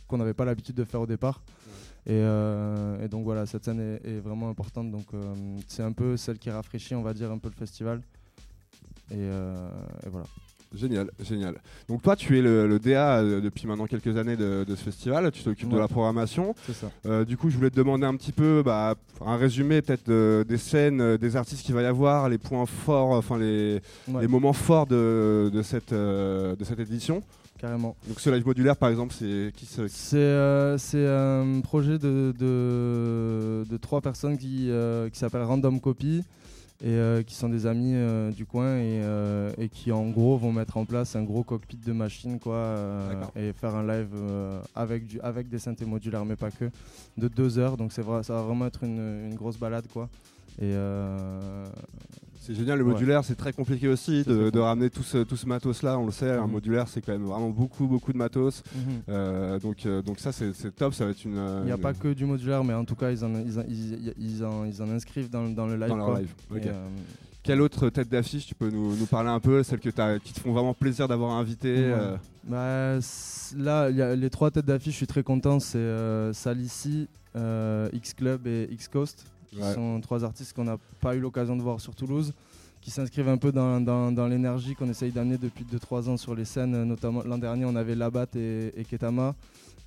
qu'on 0.08 0.18
n'avait 0.18 0.34
pas 0.34 0.46
l'habitude 0.46 0.76
de 0.76 0.84
faire 0.84 1.02
au 1.02 1.08
départ. 1.08 1.42
Et, 2.08 2.20
et, 2.20 3.08
donc 3.08 3.24
voilà, 3.26 3.46
cette 3.46 3.66
scène 3.66 3.80
est, 3.80 4.10
est 4.10 4.20
vraiment 4.20 4.50
importante. 4.50 4.92
Donc 4.92 5.08
c'est 5.68 5.84
un 5.84 5.92
peu 5.92 6.18
celle 6.18 6.40
qui 6.40 6.50
rafraîchit, 6.50 6.96
on 6.96 7.04
va 7.04 7.14
dire, 7.14 7.32
un 7.32 7.38
peu 7.38 7.50
le 7.50 7.56
festival. 7.56 8.02
Euh, 9.14 9.70
et, 10.06 10.10
voilà. 10.10 10.28
Génial, 10.74 11.12
génial. 11.20 11.56
Donc 11.90 12.02
toi, 12.02 12.16
tu 12.16 12.38
es 12.38 12.42
le, 12.42 12.80
DA 12.80 13.18
euh, 13.18 13.42
depuis 13.42 13.68
maintenant 13.68 13.88
quelques 13.88 14.16
années 14.16 14.38
de, 14.38 14.66
ce 14.70 14.84
festival, 14.84 15.30
tu 15.32 15.44
t'occupes 15.44 15.70
de 15.70 15.78
la 15.78 15.88
programmation. 15.88 16.56
C'est 16.66 16.74
ça. 16.74 16.90
Euh, 17.06 17.26
du 17.26 17.36
coup, 17.36 17.50
je 17.50 17.58
voulais 17.58 17.70
te 17.70 17.76
demander 17.76 18.06
un 18.06 18.16
petit 18.16 18.32
peu, 18.32 18.64
bah, 18.64 18.96
un 19.26 19.36
résumé 19.36 19.82
peut-être 19.82 20.10
des 20.44 20.58
scènes, 20.58 21.18
des 21.18 21.36
artistes 21.36 21.66
qu'il 21.66 21.76
va 21.76 21.82
y 21.82 21.86
avoir, 21.86 22.30
les 22.30 22.38
points 22.38 22.66
forts, 22.66 23.12
enfin 23.12 23.38
les, 23.38 23.82
les 24.20 24.28
moments 24.28 24.54
forts 24.54 24.88
de, 24.88 25.50
de, 25.54 25.62
cette, 25.62 25.94
de 25.94 26.64
cette 26.64 26.80
édition. 26.80 27.22
Carrément. 27.60 27.96
Donc 28.08 28.20
ce 28.20 28.30
live 28.30 28.46
modulaire, 28.46 28.78
par 28.78 28.90
exemple, 28.90 29.14
c'est 29.18 29.52
qui 29.56 29.68
C'est 29.90 31.08
un 31.08 31.62
projet 31.62 32.00
de, 32.00 32.34
de, 32.40 33.66
de, 33.70 33.78
trois 33.78 34.02
personnes 34.02 34.38
qui, 34.38 34.72
qui 35.12 35.20
s'appelle 35.20 35.44
Random 35.44 35.80
Copy 35.82 36.24
et 36.84 36.90
euh, 36.90 37.22
qui 37.22 37.36
sont 37.36 37.48
des 37.48 37.68
amis 37.68 37.94
euh, 37.94 38.32
du 38.32 38.46
coin 38.46 38.78
et, 38.78 39.02
euh, 39.04 39.52
et, 39.60 39.70
qui 39.70 39.92
en 39.92 40.10
gros 40.10 40.36
vont 40.38 40.52
mettre 40.52 40.78
en 40.78 40.86
place 40.86 41.16
un 41.16 41.22
gros 41.22 41.44
cockpit 41.44 41.78
de 41.78 41.92
machine 41.94 42.40
quoi 42.40 42.76
et 43.36 43.54
faire 43.54 43.76
un 43.76 43.86
live 43.86 44.10
avec, 44.74 45.06
du, 45.06 45.22
avec 45.22 45.48
des 45.48 45.60
synthés 45.60 45.86
modulaires 45.86 46.26
mais 46.26 46.36
pas 46.36 46.50
que 46.50 46.70
de 47.18 47.28
deux 47.28 47.60
heures. 47.60 47.78
Donc 47.78 47.92
c'est 47.92 48.02
vrai 48.02 48.24
ça 48.24 48.34
va 48.34 48.42
vraiment 48.42 48.66
être 48.66 48.84
une, 48.84 49.30
une 49.30 49.36
grosse 49.36 49.58
balade 49.58 49.86
quoi 49.94 50.10
et 50.60 50.76
c'est 52.42 52.56
génial, 52.56 52.80
le 52.80 52.84
modulaire, 52.86 53.24
c'est 53.24 53.36
très 53.36 53.54
compliqué 53.54 53.88
aussi 53.88 54.24
de, 54.24 54.60
ramener 54.60 54.90
tout 54.90 55.04
ce, 55.04 55.20
tout 55.20 55.36
ce 55.36 55.46
matos-là. 55.46 56.00
On 56.00 56.08
le 56.08 56.12
sait, 56.12 56.32
un 56.32 56.48
mhm. 56.48 56.54
modulaire, 56.54 56.88
c'est 56.88 57.00
quand 57.00 57.12
même 57.12 57.26
vraiment 57.26 57.52
beaucoup, 57.52 57.86
beaucoup 57.86 58.12
de 58.12 58.18
matos. 58.18 58.64
Mhm. 58.74 58.82
Euh, 59.10 59.60
donc, 59.60 59.86
euh, 59.86 60.02
donc 60.02 60.18
ça, 60.20 60.32
c'est 60.32 60.76
top. 60.76 60.96
Ça 60.96 61.06
va 61.06 61.12
être 61.12 61.24
une. 61.24 61.40
Il 61.62 61.66
n'y 61.66 61.72
a 61.72 61.78
pas 61.78 61.94
que 61.94 62.08
du 62.14 62.26
modulaire, 62.26 62.64
mais 62.64 62.74
en 62.74 62.84
tout 62.84 62.96
cas, 62.96 63.12
ils 63.12 63.24
en, 63.24 63.32
ils, 63.36 64.14
ils, 64.18 64.44
en, 64.44 64.66
ils 64.66 64.82
en, 64.82 64.90
inscrivent 64.90 65.30
dans, 65.30 65.50
dans, 65.50 65.68
le 65.68 65.76
live. 65.76 65.90
Dans 65.90 65.98
leur 65.98 66.18
live. 66.18 66.34
Euh, 66.52 66.88
Quelle 67.44 67.62
autre 67.62 67.90
tête 67.90 68.10
d'affiche 68.10 68.48
tu 68.48 68.56
peux 68.56 68.72
nous, 68.72 68.96
nous, 68.96 69.06
parler 69.06 69.30
un 69.30 69.40
peu, 69.40 69.62
celles 69.62 69.80
que 69.80 69.90
as, 70.02 70.18
qui 70.18 70.34
te 70.34 70.40
font 70.40 70.52
vraiment 70.52 70.74
plaisir 70.74 71.08
d'avoir 71.08 71.34
invité 71.34 71.94
bah, 72.44 72.98
Là, 73.56 73.90
y 73.92 74.02
a 74.02 74.16
les 74.16 74.30
trois 74.32 74.50
têtes 74.50 74.66
d'affiche, 74.66 74.94
je 74.94 74.98
suis 74.98 75.08
très 75.08 75.22
content. 75.22 75.60
C'est 75.60 76.34
Salici, 76.34 77.08
X 77.36 78.14
Club 78.16 78.48
et 78.48 78.68
X 78.72 78.90
Qui 79.52 79.62
sont 79.74 80.00
trois 80.02 80.24
artistes 80.24 80.54
qu'on 80.54 80.64
n'a 80.64 80.78
pas 81.02 81.16
eu 81.16 81.20
l'occasion 81.20 81.58
de 81.58 81.62
voir 81.62 81.82
sur 81.82 81.94
Toulouse, 81.94 82.34
qui 82.80 82.90
s'inscrivent 82.90 83.28
un 83.28 83.38
peu 83.38 83.52
dans, 83.52 83.82
dans, 83.82 84.28
l'énergie 84.28 84.76
qu'on 84.76 84.90
essaye 84.90 85.12
d'amener 85.12 85.38
depuis 85.38 85.66
2-3 85.66 86.10
ans 86.10 86.18
sur 86.18 86.36
les 86.36 86.46
scènes. 86.46 86.84
Notamment 86.86 87.22
l'an 87.24 87.38
dernier, 87.38 87.66
on 87.66 87.76
avait 87.76 87.96
Labat 87.96 88.28
et, 88.36 88.72
et 88.76 88.86
Ketama. 88.86 89.36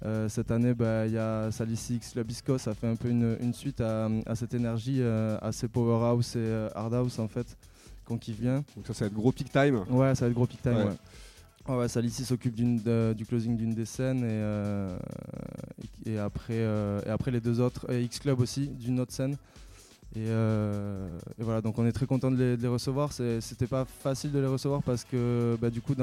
Euh, 0.05 0.29
cette 0.29 0.51
année, 0.51 0.75
bah, 0.75 1.07
il 1.07 1.13
y 1.13 1.19
a 1.19 1.51
Salici 1.51 1.97
X 1.97 2.15
Labisco, 2.15 2.59
ça 2.59 2.75
fait 2.75 2.87
un 2.87 2.97
peu 2.97 3.09
une, 3.09 3.39
une 3.41 3.55
suite 3.55 3.81
à, 3.81 4.11
à, 4.27 4.35
cette 4.35 4.53
énergie 4.53 4.99
euh, 5.01 5.39
assez 5.41 5.67
powerhouse 5.67 6.37
et 6.37 6.41
euh, 6.41 6.69
hardhouse 6.75 7.19
en 7.21 7.29
fait, 7.29 7.57
qu'on 8.05 8.19
kiffe 8.19 8.41
bien. 8.41 8.65
Donc 8.77 8.87
ça, 8.87 8.93
ça 8.93 9.05
va 9.05 9.07
être 9.07 9.15
gros 9.15 9.33
peak 9.33 9.51
time 9.51 9.83
Ouais, 9.89 10.15
ça 10.15 10.27
va 10.27 10.29
être 10.29 10.35
gros 10.35 10.47
peak 10.47 10.61
time, 10.61 10.77
ouais. 10.77 10.93
Oh 11.67 11.77
ouais, 11.79 11.89
Salici 11.89 12.27
s'occupe 12.27 12.55
du 12.55 13.25
closing 13.27 13.57
d'une 13.57 13.73
des 13.73 13.87
scènes 13.87 14.23
et, 14.23 16.11
et, 16.11 16.19
après, 16.19 16.59
et 16.59 17.09
après 17.09 17.31
les 17.31 17.41
deux 17.41 17.59
autres, 17.59 17.91
et 17.91 18.03
X 18.03 18.19
Club 18.19 18.41
aussi, 18.41 18.69
d'une 18.69 19.01
autre 19.01 19.13
scène. 19.13 19.39
Euh, 20.17 21.09
et, 21.39 21.43
voilà, 21.43 21.61
donc 21.61 21.79
on 21.79 21.87
est 21.87 21.93
très 21.93 22.07
content 22.07 22.31
de 22.31 22.57
les, 22.61 22.69
recevoir. 22.69 23.13
C'était 23.13 23.67
pas 23.67 23.85
facile 23.85 24.33
de 24.33 24.39
les 24.39 24.47
recevoir 24.47 24.83
parce 24.83 25.05
que 25.05 25.57
bah, 25.61 25.71
du 25.71 25.81
coup, 25.81 25.95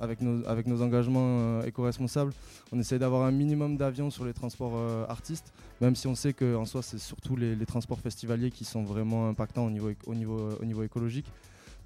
avec, 0.00 0.20
nos, 0.20 0.82
engagements 0.82 1.38
euh, 1.40 1.64
éco-responsables, 1.64 2.32
on 2.72 2.78
essaie 2.78 2.98
d'avoir 2.98 3.22
un 3.22 3.30
minimum 3.30 3.76
d'avions 3.76 4.10
sur 4.10 4.24
les 4.24 4.32
transports 4.32 4.74
euh, 4.76 5.06
artistes, 5.08 5.52
même 5.80 5.94
si 5.94 6.06
on 6.06 6.14
sait 6.14 6.32
qu'en 6.32 6.64
soi, 6.64 6.82
c'est 6.82 6.98
surtout 6.98 7.36
les, 7.36 7.54
transports 7.66 8.00
festivaliers 8.00 8.50
qui 8.50 8.64
sont 8.64 8.84
vraiment 8.84 9.28
impactants 9.28 9.66
au 9.66 9.70
niveau 10.14 10.82
écologique. 10.82 11.26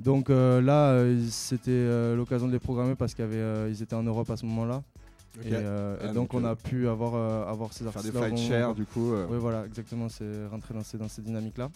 Donc 0.00 0.28
là, 0.28 1.04
c'était 1.28 2.14
l'occasion 2.14 2.46
de 2.46 2.52
les 2.52 2.58
programmer 2.58 2.94
parce 2.94 3.14
qu'ils 3.14 3.82
étaient 3.82 3.94
en 3.94 4.02
Europe 4.02 4.30
à 4.30 4.36
ce 4.36 4.46
moment-là. 4.46 4.82
Et, 5.44 5.50
euh, 5.52 5.96
ah, 6.02 6.08
donc, 6.08 6.34
on 6.34 6.44
a 6.44 6.56
pu 6.56 6.88
avoir, 6.88 7.14
euh, 7.14 7.50
avoir 7.50 7.72
ces 7.72 7.86
artistes. 7.86 8.12
Faire 8.12 8.22
des 8.22 8.36
flight 8.36 8.38
share 8.38 8.74
du 8.74 8.84
coup. 8.84 9.12
Euh. 9.12 9.26
Oui, 9.30 9.38
voilà, 9.38 9.64
exactement, 9.66 10.08
c'est 10.08 10.46
rentrer 10.50 10.74
dans 10.74 10.82
ces, 10.82 10.98
dans 10.98 11.08
ces 11.08 11.22
dynamiques-là. 11.22 11.70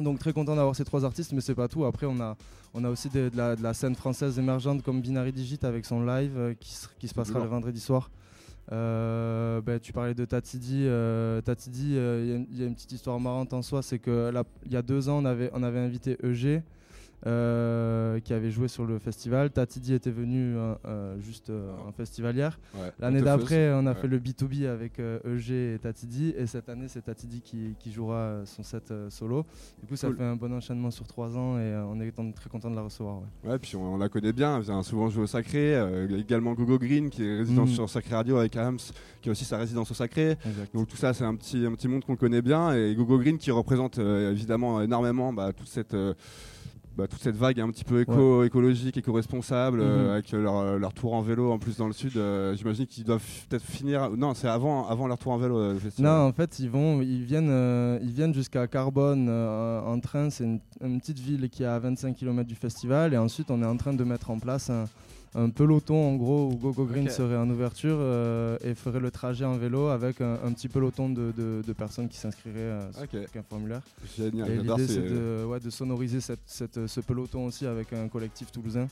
Donc 0.00 0.18
très 0.18 0.32
content 0.32 0.56
d'avoir 0.56 0.74
ces 0.74 0.84
trois 0.84 1.04
artistes, 1.04 1.32
mais 1.32 1.42
c'est 1.42 1.54
pas 1.54 1.68
tout. 1.68 1.84
Après, 1.84 2.06
on 2.06 2.18
a, 2.20 2.36
on 2.72 2.84
a 2.84 2.88
aussi 2.88 3.10
de, 3.10 3.30
la, 3.34 3.74
scène 3.74 3.94
française 3.94 4.38
émergente 4.38 4.82
comme 4.82 5.02
Binary 5.02 5.32
Digit 5.32 5.62
avec 5.62 5.84
son 5.84 6.04
live 6.04 6.56
qui, 6.58 6.74
qui, 6.98 7.08
se 7.08 7.14
passera 7.14 7.38
le 7.38 7.46
vendredi 7.46 7.80
soir. 7.80 8.10
Bah, 8.70 9.78
tu 9.80 9.92
parlais 9.92 10.14
de 10.14 10.24
Tatidi. 10.24 10.86
Tatidi, 11.44 11.90
il 11.90 12.58
y, 12.58 12.62
a 12.62 12.66
une 12.66 12.74
petite 12.74 12.92
histoire 12.92 13.20
marrante 13.20 13.52
en 13.52 13.60
soi, 13.60 13.82
c'est 13.82 13.98
que 13.98 14.32
il 14.64 14.72
y 14.72 14.76
a 14.76 14.82
deux 14.82 15.10
ans, 15.10 15.18
on 15.18 15.24
avait, 15.26 15.50
on 15.52 15.62
avait 15.62 15.80
invité 15.80 16.16
EG 16.22 16.46
euh, 16.46 16.60
qui 17.22 18.32
avait 18.32 18.50
joué 18.50 18.68
sur 18.68 18.84
le 18.84 18.98
festival. 18.98 19.50
Tatidi 19.50 19.94
était 19.94 20.10
venu 20.10 20.56
euh, 20.56 20.74
euh, 20.86 21.20
juste 21.20 21.50
en 21.86 21.92
festivalière. 21.92 22.58
L'année 22.98 23.22
d'après, 23.22 23.72
on 23.74 23.86
a 23.86 23.94
fait 23.94 24.08
le 24.08 24.18
B2B 24.18 24.66
avec 24.66 24.98
EG 24.98 25.74
et 25.74 25.78
Tatidi. 25.78 26.34
Et 26.36 26.46
cette 26.46 26.68
année, 26.68 26.88
c'est 26.88 27.02
Tatidi 27.02 27.40
qui, 27.40 27.74
qui, 27.78 27.92
jouera 27.92 28.42
son 28.44 28.62
set 28.62 28.92
solo. 29.08 29.44
Du 29.80 29.88
coup, 29.88 29.96
ça 29.96 30.12
fait 30.12 30.22
un 30.22 30.36
bon 30.36 30.52
enchaînement 30.52 30.90
sur 30.90 31.06
trois 31.06 31.36
ans 31.36 31.58
et 31.58 31.74
on 31.76 32.00
est 32.00 32.12
très 32.34 32.48
content 32.48 32.70
de 32.70 32.76
la 32.76 32.82
recevoir. 32.82 33.22
Ouais, 33.44 33.58
puis 33.58 33.76
on, 33.76 33.96
la 33.96 34.08
connaît 34.08 34.32
bien. 34.32 34.56
Elle 34.56 34.62
vient 34.62 34.82
souvent 34.82 35.08
jouer 35.08 35.24
au 35.24 35.26
Sacré. 35.26 35.74
également 36.18 36.54
Gogo 36.54 36.78
Green 36.78 37.10
qui 37.10 37.24
est 37.24 37.38
résident 37.38 37.64
mm. 37.64 37.68
sur 37.68 37.90
Sacré 37.90 38.14
Radio 38.14 38.36
avec 38.36 38.56
Ams 38.56 38.78
qui 39.20 39.28
a 39.28 39.32
aussi 39.32 39.44
sa 39.44 39.58
résidence 39.58 39.90
au 39.90 39.94
Sacré. 39.94 40.36
Donc 40.74 40.88
tout 40.88 40.96
ça, 40.96 41.12
c'est 41.12 41.24
un 41.24 41.34
petit, 41.34 41.64
un 41.66 41.72
petit 41.72 41.88
monde 41.88 42.04
qu'on 42.04 42.16
connaît 42.16 42.42
bien. 42.42 42.74
Et 42.74 42.94
Gogo 42.94 43.18
Green 43.18 43.38
qui 43.38 43.50
représente 43.50 43.98
évidemment 43.98 44.80
énormément 44.80 45.32
bah, 45.32 45.52
toute 45.52 45.68
cette 45.68 45.94
bah, 46.96 47.06
toute 47.06 47.20
cette 47.22 47.36
vague 47.36 47.60
un 47.60 47.70
petit 47.70 47.84
peu 47.84 48.00
éco, 48.00 48.44
écologique, 48.44 48.96
éco-responsable, 48.96 49.80
Mhm. 49.82 50.10
avec 50.10 50.32
leur, 50.32 50.78
leur 50.78 50.92
tour 50.92 51.14
en 51.14 51.22
vélo 51.22 51.50
en 51.52 51.58
plus 51.58 51.76
dans 51.76 51.86
le 51.86 51.92
sud. 51.92 52.16
euh, 52.16 52.54
J'imagine 52.56 52.86
qu'ils 52.86 53.04
doivent 53.04 53.22
peut-être 53.48 53.64
finir. 53.64 54.10
Non, 54.16 54.34
c'est 54.34 54.48
avant, 54.48 54.86
avant 54.88 55.06
leur 55.06 55.16
tour 55.18 55.32
en 55.32 55.38
vélo 55.38 55.58
euh, 55.58 55.72
le 55.74 55.78
festival. 55.78 56.10
Non, 56.10 56.26
en 56.28 56.32
fait, 56.32 56.58
ils 56.58 56.68
vont, 56.68 57.00
ils 57.00 57.24
viennent, 57.24 57.48
euh, 57.50 57.98
ils 58.02 58.10
viennent 58.12 58.34
jusqu'à 58.34 58.66
Carbone 58.66 59.28
euh, 59.30 59.80
en 59.82 59.98
train. 60.00 60.30
C'est 60.30 60.44
une, 60.44 60.60
une 60.82 61.00
petite 61.00 61.18
ville 61.20 61.48
qui 61.48 61.62
est 61.62 61.66
à 61.66 61.78
25 61.78 62.14
km 62.16 62.46
du 62.48 62.54
festival. 62.56 63.14
Et 63.14 63.18
ensuite, 63.18 63.50
on 63.50 63.62
est 63.62 63.66
en 63.66 63.76
train 63.76 63.94
de 63.94 64.04
mettre 64.04 64.30
en 64.30 64.38
place 64.38 64.68
un, 64.70 64.84
un 65.34 65.48
peloton, 65.50 65.94
en 65.94 66.16
gros, 66.16 66.48
où 66.52 66.56
Gogo 66.56 66.84
Green 66.86 67.08
serait 67.08 67.36
en 67.36 67.48
ouverture 67.50 67.96
euh, 68.00 68.56
et 68.64 68.74
ferait 68.74 68.98
le 68.98 69.10
trajet 69.12 69.44
en 69.44 69.56
vélo 69.56 69.86
avec 69.88 70.20
un, 70.20 70.34
un 70.44 70.52
petit 70.52 70.68
peloton 70.68 71.08
de, 71.08 71.32
de- 71.36 71.62
de 71.66 71.72
personnes 71.72 72.08
qui 72.08 72.18
s'inscriraient 72.18 72.56
euh, 72.58 72.80
sur 72.92 73.02
un 73.38 73.42
formulaire. 73.48 73.80
Génial, 74.16 74.50
Et 74.50 74.56
l'idée, 74.56 74.86
c'est 74.88 75.00
de, 75.08 75.44
ouais, 75.44 75.60
de 75.60 75.70
sonoriser 75.70 76.20
cette- 76.20 76.40
cette- 76.46 76.86
ce 76.86 77.00
peloton 77.00 77.46
aussi 77.46 77.64
avec 77.66 77.92
un 77.92 78.08
collectif 78.08 78.50
toulousain. 78.50 78.88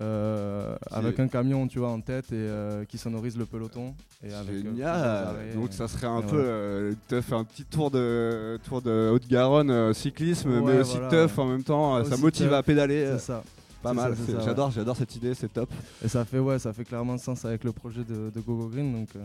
euh, 0.00 0.74
avec 0.90 1.20
un 1.20 1.28
camion 1.28 1.68
tu 1.68 1.78
vois 1.78 1.90
en 1.90 2.00
tête 2.00 2.24
et 2.32 2.34
euh, 2.34 2.84
qui 2.84 2.98
sonorise 2.98 3.36
le 3.38 3.46
peloton 3.46 3.94
et 4.26 4.32
avec 4.34 4.50
euh, 4.56 4.60
plusieurs 4.70 4.94
Génial. 4.96 5.54
Donc 5.54 5.72
ça 5.72 5.86
serait 5.86 6.08
un 6.08 6.20
peu, 6.20 6.36
euh, 6.44 6.94
teuf, 7.06 7.32
un 7.32 7.44
petit 7.44 7.64
tour 7.64 7.92
de 7.92 8.58
tour 8.64 8.82
de 8.82 9.10
Haute-Garonne 9.14 9.70
euh, 9.70 9.92
cyclisme, 9.94 10.50
mais 10.64 10.80
aussi 10.80 10.94
voilà, 10.96 11.08
teuf 11.10 11.38
ouais. 11.38 11.44
en 11.44 11.46
même 11.46 11.62
temps. 11.62 11.94
euh, 11.94 12.02
ça 12.04 12.16
motive 12.16 12.46
teuf. 12.48 12.54
à 12.54 12.62
pédaler. 12.64 13.04
euh, 13.04 13.18
c'est 13.18 13.26
ça 13.26 13.44
Pas 13.84 13.92
mal. 13.92 14.16
ça, 14.16 14.40
J'adore, 14.40 14.70
j'adore 14.70 14.96
cette 14.96 15.14
idée. 15.14 15.34
C'est 15.34 15.52
top. 15.52 15.70
Et 16.02 16.08
ça 16.08 16.24
fait 16.24 16.38
ouais, 16.38 16.58
ça 16.58 16.72
fait 16.72 16.84
clairement 16.84 17.18
sens 17.18 17.44
avec 17.44 17.62
le 17.64 17.72
projet 17.72 18.02
de, 18.02 18.30
de 18.34 18.40
Gogo 18.40 18.68
Green. 18.68 18.92
Donc, 18.92 19.08
euh, 19.14 19.20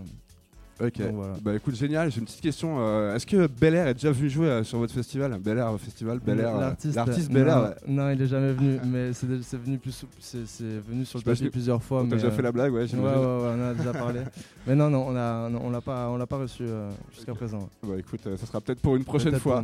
Ok. 0.82 0.98
donc 1.02 1.14
voilà. 1.16 1.34
Bah 1.42 1.56
écoute, 1.56 1.76
génial. 1.76 2.12
J'ai 2.12 2.20
une 2.20 2.26
petite 2.26 2.42
question. 2.42 2.78
euh, 2.80 3.16
Est-ce 3.16 3.26
que 3.26 3.48
Bel 3.48 3.76
Air 3.76 3.88
est 3.88 3.94
déjà 3.96 4.12
venu 4.12 4.30
jouer 4.30 4.48
euh, 4.48 4.64
sur 4.64 4.78
votre 4.80 4.94
festival? 4.94 5.38
Bel 5.40 5.58
Air 5.58 5.78
Festival, 5.80 6.20
Bel 6.20 6.40
Air. 6.40 6.56
euh, 6.56 6.60
L'artiste, 6.62 6.98
euh, 6.98 7.34
Bel 7.34 7.48
Air. 7.48 7.74
non, 7.88 8.10
il 8.12 8.22
est 8.22 8.28
jamais 8.28 8.54
venu, 8.54 8.80
mais 8.86 9.12
c'est 9.14 9.28
venu 9.58 9.78
plus, 9.78 10.06
c'est 10.20 10.46
c'est 10.48 10.80
venu 10.88 11.06
sur 11.06 11.20
le 11.20 11.24
tapis 11.24 11.50
plusieurs 11.50 11.84
fois. 11.84 12.00
On 12.00 12.04
t'a 12.04 12.10
mais, 12.12 12.16
déjà 12.22 12.28
euh, 12.28 12.32
fait 12.32 12.42
la 12.42 12.52
blague, 12.52 12.72
ouais. 12.72 12.80
Ouais, 12.80 12.82
ouais, 12.84 12.88
j'imagine. 12.88 13.20
ouais, 13.20 13.26
on 13.58 13.62
a 13.70 13.74
déjà 13.74 13.92
parlé. 13.94 14.22
mais 14.68 14.76
non, 14.76 14.90
non, 14.90 15.08
on 15.08 15.70
l'a 15.70 15.82
pas, 15.82 16.10
on 16.10 16.18
l'a 16.18 16.28
pas 16.28 16.38
reçu 16.38 16.64
euh, 16.66 16.90
jusqu'à 17.14 17.34
présent. 17.34 17.70
Bah 17.84 17.96
écoute, 17.98 18.22
euh, 18.28 18.38
ça 18.38 18.46
sera 18.46 18.62
peut-être 18.62 18.80
pour 18.80 18.96
une 18.96 19.04
prochaine 19.04 19.38
fois. 19.40 19.64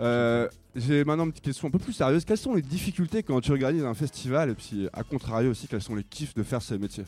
Euh, 0.00 0.48
J'ai 0.74 1.04
maintenant 1.04 1.24
une 1.26 1.30
petite 1.32 1.44
question 1.44 1.68
un 1.68 1.70
peu 1.70 1.78
plus 1.78 1.92
sérieuse. 1.92 2.24
Quelles 2.24 2.36
sont 2.38 2.54
les 2.54 2.62
difficultés 2.62 3.22
quand 3.22 3.40
tu 3.40 3.52
organises 3.52 3.84
un 3.84 3.94
festival 3.94 4.50
et 4.50 4.54
puis 4.54 4.88
à 4.92 5.02
contrario 5.04 5.50
aussi, 5.50 5.68
quels 5.68 5.82
sont 5.82 5.94
les 5.94 6.04
kiffs 6.04 6.34
de 6.34 6.42
faire 6.42 6.62
ce 6.62 6.74
métier? 6.74 7.04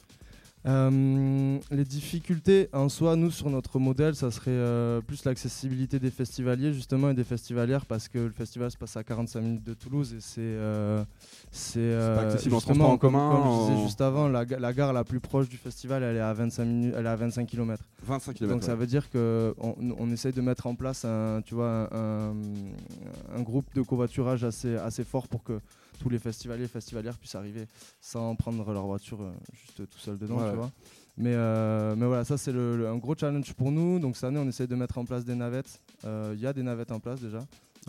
Euh, 0.67 1.59
les 1.71 1.85
difficultés 1.85 2.69
en 2.73 2.89
soi, 2.89 3.17
nous 3.17 3.31
sur 3.31 3.51
notre 3.51 3.79
modèle, 3.79 4.15
ça 4.15 4.31
serait 4.31 4.51
euh, 4.51 5.03
plus 5.03 5.25
l'accessibilité 5.27 5.99
des 5.99 6.11
festivaliers 6.11 6.73
justement 6.73 7.11
et 7.11 7.15
des 7.15 7.25
festivalières 7.25 7.85
parce 7.85 8.09
que 8.09 8.19
le 8.19 8.31
festival 8.31 8.71
se 8.71 8.79
passe 8.79 8.97
à 8.97 9.05
45 9.05 9.41
minutes 9.43 9.65
de 9.65 9.75
Toulouse 9.75 10.15
et 10.15 10.21
c'est 10.21 10.41
euh, 10.41 11.05
c'est 11.51 11.81
euh, 11.81 12.19
accessible 12.29 12.55
en 12.55 12.59
justement, 12.61 12.85
en 12.93 12.97
comme, 12.97 13.13
commun, 13.13 13.31
comme 13.43 13.53
je 13.69 13.73
disais 13.75 13.85
juste 13.87 14.01
avant, 14.01 14.27
la, 14.29 14.47
ga- 14.47 14.59
la 14.59 14.73
gare 14.73 14.95
la 14.95 15.05
plus 15.05 15.21
proche 15.21 15.51
du 15.51 15.59
festival, 15.59 16.03
elle 16.03 16.17
est 16.17 16.21
à 16.21 16.33
25 16.33 16.65
minutes, 16.65 16.95
elle 16.97 17.05
est 17.05 17.11
à 17.11 17.17
25 17.17 17.47
km. 17.47 17.83
25 18.03 18.33
km. 18.35 18.55
Donc 18.55 18.65
ça 18.65 18.75
veut 18.75 18.87
dire 18.87 19.11
que 19.11 19.55
on, 19.59 19.75
on 19.99 20.11
essaye 20.11 20.33
de 20.33 20.41
mettre 20.41 20.67
en 20.67 20.75
place 20.75 21.05
un, 21.05 21.43
tu 21.45 21.55
vois, 21.55 21.89
un, 21.95 22.33
un 23.37 23.43
groupe 23.43 23.67
de 23.75 23.83
covoiturage 23.83 24.45
assez, 24.45 24.77
assez 24.77 25.05
fort 25.05 25.29
pour 25.29 25.45
que 25.45 25.61
tous 25.99 26.09
les 26.11 26.19
festivaliers 26.19 26.65
et 26.65 26.69
festivalières 26.69 27.17
puissent 27.19 27.35
arriver 27.35 27.67
sans 28.01 28.35
prendre 28.37 28.73
leur 28.73 28.87
voiture 28.87 29.23
euh, 29.23 29.31
juste 29.53 29.89
tout 29.89 29.99
seul 29.99 30.19
dedans, 30.19 30.39
Ouais. 30.39 30.51
tu 30.51 30.57
vois. 30.57 30.71
Mais, 31.17 31.33
euh, 31.35 31.95
mais 31.97 32.07
voilà, 32.07 32.25
ça 32.25 32.37
c'est 32.37 32.51
le- 32.53 32.77
le- 32.77 32.89
un 32.89 32.97
gros 32.97 33.15
challenge 33.17 33.53
pour 33.55 33.71
nous. 33.71 33.99
Donc 34.01 34.17
cette 34.17 34.25
année, 34.25 34.41
on 34.41 34.49
essaye 34.49 34.67
de 34.67 34.75
mettre 34.75 34.99
en 34.99 35.05
place 35.05 35.25
des 35.25 35.35
navettes. 35.37 35.81
Euh, 36.05 36.33
Il 36.37 36.41
y 36.41 36.47
a 36.47 36.53
des 36.53 36.63
navettes 36.65 36.91
en 36.91 36.99
place 37.01 37.21
déjà. 37.21 37.39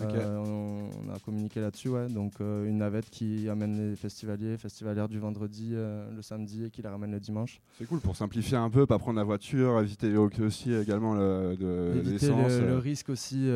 Euh, 0.01 0.37
on, 0.45 0.89
on 1.07 1.13
a 1.15 1.17
communiqué 1.19 1.61
là-dessus, 1.61 1.87
ouais. 1.87 2.07
Donc 2.09 2.33
une 2.41 2.77
navette 2.79 3.09
qui 3.09 3.47
amène 3.49 3.91
les 3.91 3.95
festivaliers, 3.95 4.57
festivalières 4.57 5.07
du 5.07 5.17
vendredi, 5.19 5.71
le 5.71 6.21
samedi 6.21 6.65
et 6.65 6.69
qui 6.69 6.81
les 6.81 6.89
ramène 6.89 7.11
le 7.13 7.19
dimanche. 7.19 7.61
C'est 7.79 7.85
cool 7.87 8.01
pour 8.01 8.15
simplifier 8.15 8.57
un 8.57 8.69
peu, 8.69 8.85
pas 8.85 8.99
prendre 8.99 9.17
la 9.17 9.23
voiture, 9.23 9.79
éviter 9.79 10.15
aussi 10.17 10.73
également 10.73 11.15
le, 11.15 11.55
de 11.57 11.93
Éviter 11.97 12.27
le, 12.27 12.67
le 12.67 12.77
risque 12.77 13.07
aussi 13.09 13.47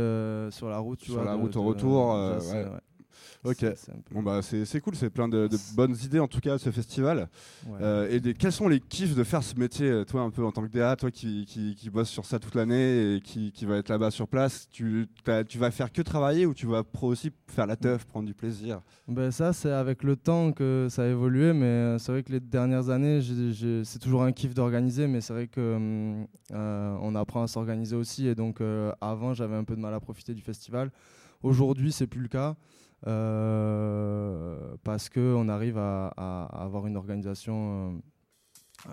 sur 0.52 0.70
la 0.70 0.78
route, 0.80 1.00
tu 1.00 1.12
Sur 1.12 1.16
vois. 1.16 1.26
la 1.26 1.36
de- 1.36 1.42
route 1.42 1.56
au 1.58 1.64
retour, 1.64 2.08
ouais. 2.16 2.54
ouais. 2.54 2.66
Ok. 3.46 3.60
Peu- 3.60 3.76
Bon 4.12 4.22
bah 4.22 4.42
c'est 4.42 4.66
c'est 4.66 4.82
cool, 4.82 4.96
c'est 4.96 5.10
plein 5.10 5.30
de, 5.30 5.48
de 5.48 5.58
bonnes 5.76 5.96
idées 6.04 6.20
en 6.20 6.28
tout 6.28 6.42
cas 6.42 6.58
ce 6.58 6.72
festival. 6.72 7.30
ouais. 7.68 7.78
Euh, 7.82 8.10
et 8.10 8.20
des, 8.20 8.34
quels 8.34 8.52
sont 8.52 8.68
les 8.68 8.82
kiffs 8.82 9.16
de 9.16 9.24
faire 9.24 9.44
ce 9.44 9.56
métier, 9.56 10.04
toi 10.06 10.22
un 10.22 10.30
peu 10.30 10.44
en 10.44 10.52
tant 10.52 10.62
que 10.64 10.68
DA, 10.72 10.96
toi 10.98 11.10
qui, 11.10 11.46
qui, 11.46 11.74
qui 11.76 11.90
bosse 11.90 12.10
sur 12.10 12.26
ça 12.26 12.38
toute 12.40 12.56
l'année 12.56 13.16
et 13.16 13.22
qui, 13.22 13.54
qui 13.54 13.66
va 13.66 13.78
être 13.78 13.88
là-bas 13.88 14.12
sur 14.12 14.28
place, 14.28 14.68
tu, 14.70 15.08
tu 15.48 15.58
vas 15.58 15.72
faire 15.72 15.92
que 15.94 16.02
travailler 16.02 16.46
ou 16.46 16.54
tu 16.54 16.66
vas 16.68 16.84
pro 16.84 17.08
aussi 17.08 17.32
faire 17.48 17.66
la 17.66 17.78
teuf, 17.78 18.04
prendre 18.06 18.28
du 18.28 18.34
plaisir? 18.34 18.82
Ben 19.08 19.32
ça, 19.32 19.54
c'est 19.54 19.72
avec 19.72 20.04
le 20.04 20.18
temps 20.18 20.52
que 20.52 20.88
ça 20.90 21.04
a 21.04 21.08
évolué, 21.08 21.54
mais 21.54 21.66
euh, 21.66 21.98
c'est 21.98 22.12
vrai 22.12 22.24
que 22.24 22.34
les 22.34 22.42
dernières 22.42 22.90
années, 22.90 23.22
c'est 23.86 24.00
toujours 24.00 24.24
un 24.24 24.34
kiff 24.34 24.54
d'organiser, 24.54 25.08
mais 25.08 25.22
c'est 25.22 25.32
vrai 25.34 25.48
que 25.48 26.26
euh, 26.52 26.98
on 27.02 27.16
apprend 27.16 27.44
à 27.44 27.48
s'organiser 27.48 27.96
aussi, 27.96 28.28
et 28.28 28.36
donc 28.36 28.60
euh, 28.60 28.92
avant, 29.00 29.34
j'avais 29.34 29.56
un 29.56 29.64
peu 29.64 29.76
de 29.78 29.82
mal 29.82 29.94
à 29.94 30.00
profiter 30.02 30.34
du 30.34 30.42
festival. 30.42 30.92
Aujourd'hui, 31.42 31.92
c'est 31.94 32.08
plus 32.08 32.22
le 32.22 32.28
cas. 32.28 32.56
Euh, 33.08 34.58
parce 34.84 35.10
que 35.10 35.34
on 35.36 35.48
arrive 35.50 35.78
à, 35.78 36.08
avoir 36.52 36.88
une 36.88 36.98
organisation 36.98 37.92
euh, 37.92 37.92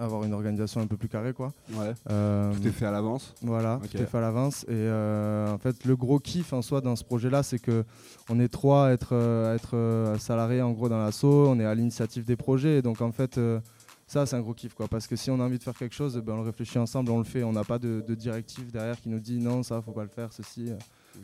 avoir 0.00 0.24
une 0.24 0.32
organisation 0.32 0.80
un 0.80 0.86
peu 0.88 0.96
plus 0.96 1.08
carrée 1.08 1.32
quoi 1.32 1.52
Ouais. 1.74 1.92
Euh, 2.10 2.52
Tout 2.54 2.66
est 2.66 2.72
fait 2.72 2.86
à 2.86 2.90
l'avance? 2.90 3.34
Voilà, 3.42 3.76
Ok. 3.82 3.90
tout 3.90 3.98
est 3.98 4.06
fait 4.06 4.18
à 4.18 4.20
l'avance. 4.20 4.64
Et 4.64 4.72
euh, 4.72 5.52
en 5.54 5.58
fait, 5.58 5.84
le 5.84 5.94
gros 5.94 6.18
kiff 6.18 6.52
en 6.52 6.60
soi 6.62 6.80
dans 6.80 6.96
ce 6.96 7.04
projet-là, 7.04 7.44
c'est 7.44 7.60
que 7.60 7.84
on 8.28 8.40
est 8.40 8.48
trois 8.48 8.88
à 8.88 8.90
être, 8.92 9.14
à 9.14 9.54
être 9.54 10.16
salariés 10.18 10.60
en 10.62 10.72
gros 10.72 10.88
dans 10.88 10.98
l'assaut. 10.98 11.46
On 11.48 11.60
est 11.60 11.64
à 11.64 11.74
l'initiative 11.74 12.24
des 12.24 12.34
projets. 12.36 12.78
Et 12.78 12.82
donc 12.82 13.00
en 13.00 13.12
fait, 13.12 13.38
euh, 13.38 13.60
ça 14.08 14.26
c'est 14.26 14.34
un 14.34 14.40
gros 14.40 14.54
kiff 14.54 14.74
quoi. 14.74 14.88
Parce 14.88 15.06
que 15.06 15.14
si 15.14 15.30
on 15.30 15.38
a 15.38 15.44
envie 15.44 15.58
de 15.58 15.62
faire 15.62 15.76
quelque 15.76 15.94
chose, 15.94 16.16
eh 16.18 16.20
ben, 16.20 16.32
on 16.32 16.38
le 16.38 16.42
réfléchit 16.46 16.78
ensemble, 16.80 17.12
on 17.12 17.18
le 17.18 17.24
fait. 17.24 17.44
On 17.44 17.52
n'a 17.52 17.62
pas 17.64 17.78
de, 17.78 18.02
de 18.06 18.14
directive 18.16 18.72
derrière 18.72 19.00
qui 19.00 19.08
nous 19.08 19.20
dit 19.20 19.38
non, 19.38 19.62
ça 19.62 19.80
faut 19.82 19.92
pas 19.92 20.02
le 20.02 20.08
faire, 20.08 20.32
ceci, 20.32 20.72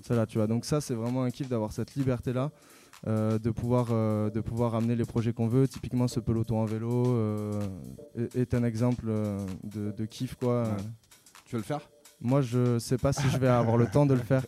cela. 0.03 0.27
Tu 0.27 0.39
vois. 0.39 0.47
Donc 0.47 0.65
ça 0.65 0.81
c'est 0.81 0.95
vraiment 0.95 1.23
un 1.23 1.31
kiff 1.31 1.49
d'avoir 1.49 1.73
cette 1.73 1.95
liberté-là. 1.95 2.51
euh, 3.09 3.39
de, 3.39 3.51
pouvoir, 3.51 3.89
euh, 3.91 4.31
de 4.31 4.41
pouvoir 4.41 4.77
amener 4.77 4.95
les 4.95 5.05
projets 5.05 5.33
qu'on 5.33 5.49
veut. 5.49 5.67
Typiquement, 5.67 6.07
ce 6.07 6.21
peloton 6.21 6.61
en 6.61 6.65
vélo 6.65 7.17
euh, 7.17 7.61
est, 8.35 8.55
un 8.55 8.63
exemple 8.63 9.07
de, 9.65 10.07
kiff. 10.07 10.37
Quoi. 10.37 10.77
Tu 11.45 11.57
veux 11.57 11.63
le 11.63 11.65
faire? 11.65 11.89
Moi, 12.23 12.41
je 12.41 12.79
sais 12.79 12.99
pas 12.99 13.13
si 13.13 13.29
je 13.31 13.37
vais 13.39 13.49
avoir 13.49 13.77
le 13.77 13.87
temps 13.87 14.07
de 14.07 14.15
le 14.15 14.21
faire, 14.21 14.45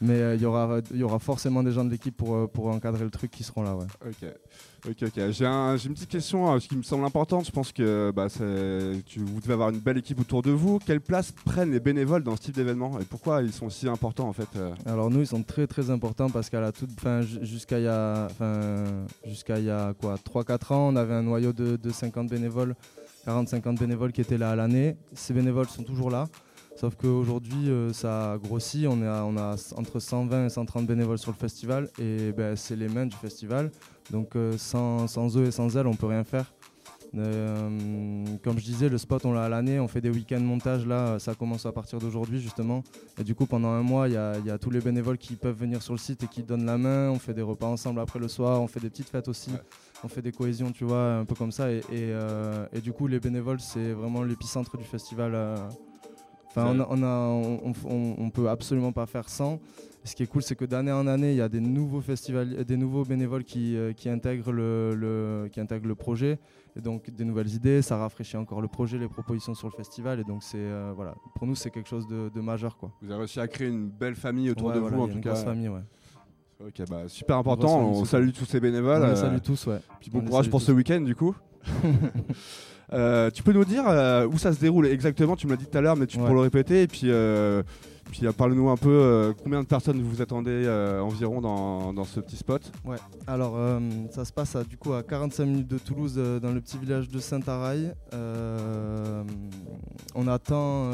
mais 0.00 0.14
euh, 0.14 0.34
il 0.34 0.40
y 0.40 0.46
aura, 0.46 0.78
il 0.90 0.96
y 0.96 1.02
aura 1.02 1.18
forcément 1.18 1.62
des 1.62 1.72
gens 1.72 1.84
de 1.84 1.90
l'équipe 1.90 2.16
pour, 2.16 2.34
euh, 2.34 2.46
pour 2.46 2.68
encadrer 2.68 3.04
le 3.04 3.10
truc 3.10 3.30
qui 3.30 3.44
seront 3.44 3.62
là. 3.62 3.74
Ouais. 3.76 3.84
Ok, 4.06 4.28
ok, 4.88 4.96
ok. 5.08 5.30
J'ai 5.30 5.44
un- 5.44 5.76
j'ai 5.76 5.88
une 5.88 5.94
petite 5.94 6.08
question 6.08 6.58
ce 6.58 6.66
qui 6.66 6.76
me 6.76 6.82
semble 6.82 7.04
importante. 7.04 7.44
Je 7.46 7.50
pense 7.50 7.70
que 7.72 8.10
bah, 8.16 8.28
tu, 8.30 9.18
vous 9.20 9.40
devez 9.40 9.52
avoir 9.52 9.68
une 9.70 9.78
belle 9.78 9.98
équipe 9.98 10.20
autour 10.20 10.40
de 10.42 10.50
vous. 10.52 10.78
Quelle 10.78 11.00
place 11.02 11.30
prennent 11.32 11.70
les 11.72 11.80
bénévoles 11.80 12.22
dans 12.22 12.34
ce 12.36 12.40
type 12.42 12.54
d'événement 12.54 12.98
et 12.98 13.04
pourquoi 13.04 13.42
ils 13.42 13.52
sont 13.52 13.68
si 13.68 13.88
importants 13.88 14.28
en 14.28 14.32
fait 14.32 14.48
euh? 14.56 14.72
Alors 14.86 15.10
nous, 15.10 15.20
ils 15.20 15.26
sont 15.26 15.42
très 15.42 15.66
très 15.66 15.90
importants 15.90 16.30
parce 16.30 16.48
qu'à 16.48 16.60
la 16.60 16.72
toute 16.72 16.98
fin, 16.98 17.20
ju- 17.20 17.40
jusqu'à 17.42 17.78
il 17.78 17.84
y 17.84 17.88
a, 17.88 18.28
jusqu'à 19.26 19.58
il 19.58 19.66
y 19.66 19.70
a 19.70 19.92
quoi, 20.00 20.16
3-4 20.16 20.72
ans, 20.72 20.88
on 20.92 20.96
avait 20.96 21.14
un 21.14 21.22
noyau 21.22 21.52
de, 21.52 21.76
de 21.76 21.90
50 21.90 22.28
bénévoles, 22.28 22.74
40-50 23.26 23.78
bénévoles 23.78 24.12
qui 24.12 24.22
étaient 24.22 24.38
là 24.38 24.52
à 24.52 24.56
l'année. 24.56 24.96
Ces 25.12 25.34
bénévoles 25.34 25.68
sont 25.68 25.82
toujours 25.82 26.10
là. 26.10 26.26
Sauf 26.78 26.94
qu'aujourd'hui, 26.94 27.68
euh, 27.70 27.92
ça 27.92 28.32
a 28.34 28.38
grossi. 28.38 28.86
On, 28.88 29.02
à- 29.02 29.24
on 29.24 29.36
a 29.36 29.56
entre 29.76 29.98
120 29.98 30.46
et 30.46 30.48
130 30.48 30.86
bénévoles 30.86 31.18
sur 31.18 31.32
le 31.32 31.36
festival. 31.36 31.88
Et 31.98 32.32
ben, 32.32 32.54
c'est 32.54 32.76
les 32.76 32.88
mains 32.88 33.06
du 33.06 33.16
festival. 33.16 33.70
Donc 34.10 34.36
euh, 34.36 34.56
sans, 34.56 35.06
sans 35.08 35.36
eux 35.36 35.46
et 35.46 35.50
sans 35.50 35.76
elles, 35.76 35.86
on 35.88 35.94
peut 35.94 36.06
rien 36.06 36.22
faire. 36.24 36.52
Euh, 37.16 38.24
comme 38.44 38.58
je 38.58 38.64
disais, 38.64 38.88
le 38.88 38.98
spot, 38.98 39.24
on 39.24 39.32
l'a 39.32 39.44
à 39.46 39.48
l'année. 39.48 39.80
On 39.80 39.88
fait 39.88 40.00
des 40.00 40.10
week-ends 40.10 40.38
montage. 40.40 40.86
Là, 40.86 41.18
ça 41.18 41.34
commence 41.34 41.66
à 41.66 41.72
partir 41.72 41.98
d'aujourd'hui, 41.98 42.38
justement. 42.40 42.84
Et 43.18 43.24
du 43.24 43.34
coup, 43.34 43.46
pendant 43.46 43.70
un 43.70 43.82
mois, 43.82 44.06
il 44.08 44.14
y, 44.14 44.16
a- 44.16 44.38
y 44.38 44.50
a 44.50 44.58
tous 44.58 44.70
les 44.70 44.80
bénévoles 44.80 45.18
qui 45.18 45.34
peuvent 45.34 45.58
venir 45.58 45.82
sur 45.82 45.94
le 45.94 45.98
site 45.98 46.22
et 46.22 46.26
qui 46.28 46.42
donnent 46.44 46.66
la 46.66 46.78
main. 46.78 47.10
On 47.10 47.18
fait 47.18 47.34
des 47.34 47.42
repas 47.42 47.66
ensemble 47.66 47.98
après 48.00 48.18
le 48.20 48.28
soir. 48.28 48.62
On 48.62 48.68
fait 48.68 48.78
des 48.80 48.90
petites 48.90 49.08
fêtes 49.08 49.26
aussi. 49.26 49.50
Ouais. 49.50 49.58
On 50.04 50.08
fait 50.08 50.22
des 50.22 50.30
cohésions, 50.32 50.70
tu 50.70 50.84
vois, 50.84 51.14
un 51.16 51.24
peu 51.24 51.34
comme 51.34 51.50
ça. 51.50 51.72
Et, 51.72 51.78
et, 51.78 51.82
euh, 52.12 52.66
et 52.72 52.80
du 52.80 52.92
coup, 52.92 53.08
les 53.08 53.18
bénévoles, 53.18 53.58
c'est 53.60 53.92
vraiment 53.92 54.22
l'épicentre 54.22 54.76
du 54.76 54.84
festival. 54.84 55.32
euh. 55.34 55.56
Enfin, 56.50 56.74
on, 56.74 56.80
on, 56.80 57.02
a- 57.02 57.28
on, 57.28 57.72
on- 57.88 58.14
on 58.18 58.30
peut 58.30 58.48
absolument 58.48 58.92
pas 58.92 59.06
faire 59.06 59.28
sans. 59.28 59.60
Ce 60.04 60.14
qui 60.14 60.22
est 60.22 60.26
cool, 60.26 60.42
c'est 60.42 60.54
que 60.56 60.64
d'année 60.64 60.92
en 60.92 61.06
année, 61.06 61.32
il 61.32 61.36
y 61.36 61.40
a 61.42 61.48
des 61.48 61.60
nouveaux 61.60 62.00
festivals, 62.00 62.64
des 62.64 62.76
nouveaux 62.76 63.04
bénévoles 63.04 63.44
qui, 63.44 63.76
euh, 63.76 63.92
qui, 63.92 64.08
intègrent 64.08 64.52
le, 64.52 64.94
le- 64.94 65.48
qui 65.52 65.60
intègrent 65.60 65.88
le 65.88 65.94
projet. 65.94 66.38
Et 66.76 66.80
donc, 66.80 67.10
des 67.10 67.24
nouvelles 67.24 67.52
idées, 67.52 67.82
ça 67.82 67.96
rafraîchit 67.98 68.36
encore 68.36 68.60
le 68.62 68.68
projet, 68.68 68.96
les 68.96 69.08
propositions 69.08 69.54
sur 69.54 69.68
le 69.68 69.72
festival. 69.74 70.20
Et 70.20 70.24
donc, 70.24 70.42
c'est 70.42 70.56
euh, 70.58 70.92
voilà, 70.94 71.14
pour 71.34 71.46
nous, 71.46 71.54
c'est 71.56 71.70
quelque 71.70 71.88
chose 71.88 72.06
de, 72.06 72.30
de 72.34 72.40
majeur, 72.40 72.76
quoi. 72.78 72.90
Vous 73.02 73.10
avez 73.10 73.18
réussi 73.18 73.40
à 73.40 73.48
créer 73.48 73.68
une 73.68 73.88
belle 73.88 74.14
famille 74.14 74.48
autour 74.50 74.68
Ouais, 74.68 74.74
de 74.74 74.78
voilà, 74.78 74.96
vous 74.96 75.02
en 75.02 75.06
y 75.06 75.10
a 75.10 75.12
tout 75.12 75.18
une 75.18 75.24
cas. 75.24 75.34
famille, 75.34 75.68
ouais. 75.68 75.80
Ok, 76.64 76.88
bah, 76.88 77.02
super 77.08 77.36
important. 77.36 77.80
On 77.90 78.04
salue 78.04 78.30
tous 78.30 78.44
ces 78.46 78.60
bénévoles. 78.60 79.02
on 79.02 79.08
les 79.10 79.16
salue 79.16 79.40
tous, 79.40 79.66
ouais. 79.66 79.78
Puis 80.00 80.10
bon 80.10 80.22
courage 80.22 80.48
pour 80.48 80.60
tous. 80.60 80.66
ce 80.66 80.72
week-end 80.72 81.00
du 81.00 81.14
coup. 81.14 81.34
Euh, 82.92 83.30
tu 83.30 83.42
peux 83.42 83.52
nous 83.52 83.64
dire 83.64 83.84
euh, 83.86 84.26
où 84.26 84.38
ça 84.38 84.52
se 84.52 84.60
déroule 84.60 84.86
exactement 84.86 85.36
Tu 85.36 85.46
me 85.46 85.52
l'as 85.52 85.56
dit 85.58 85.66
tout 85.66 85.76
à 85.76 85.80
l'heure, 85.80 85.96
mais 85.96 86.06
tu 86.06 86.18
Ouais. 86.18 86.26
peux 86.26 86.32
le 86.34 86.40
répéter. 86.40 86.82
Et 86.82 86.86
puis, 86.88 87.02
euh, 87.04 87.62
Puis 88.10 88.22
parle-nous 88.34 88.70
un 88.70 88.76
peu 88.78 89.34
combien 89.44 89.60
de 89.62 89.66
personnes 89.66 90.00
vous 90.00 90.22
attendez 90.22 90.66
environ 91.02 91.42
dans, 91.42 91.92
dans 91.92 92.04
ce 92.04 92.20
petit 92.20 92.36
spot? 92.36 92.72
Alors, 93.26 93.52
euh, 93.58 93.78
ça 94.10 94.24
se 94.24 94.32
passe 94.32 94.56
à, 94.56 94.64
du 94.64 94.78
coup 94.78 94.94
à 94.94 95.02
45 95.02 95.44
minutes 95.44 95.68
de 95.68 95.76
Toulouse, 95.76 96.14
dans 96.40 96.50
le 96.52 96.60
petit 96.62 96.78
village 96.78 97.08
de 97.10 97.18
Saint-Arail. 97.18 97.92
On 100.14 100.26
attend, 100.26 100.90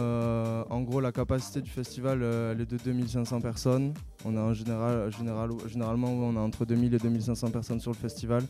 en 0.71 0.81
gros, 0.83 1.01
la 1.01 1.13
capacité 1.13 1.61
du 1.61 1.71
festival, 1.71 2.23
elle 2.23 2.61
est 2.61 2.71
de 2.71 2.77
2500 2.85 3.41
personnes. 3.41 3.95
On 4.25 4.37
a 4.37 4.41
en 4.41 4.53
général, 4.53 5.13
général, 5.17 5.51
généralement, 5.69 6.09
on 6.09 6.37
a 6.37 6.41
entre 6.41 6.65
2000 6.65 6.95
et 6.95 6.99
2500 6.99 7.51
personnes 7.51 7.79
sur 7.81 7.93
le 7.93 7.97
festival. 7.97 8.43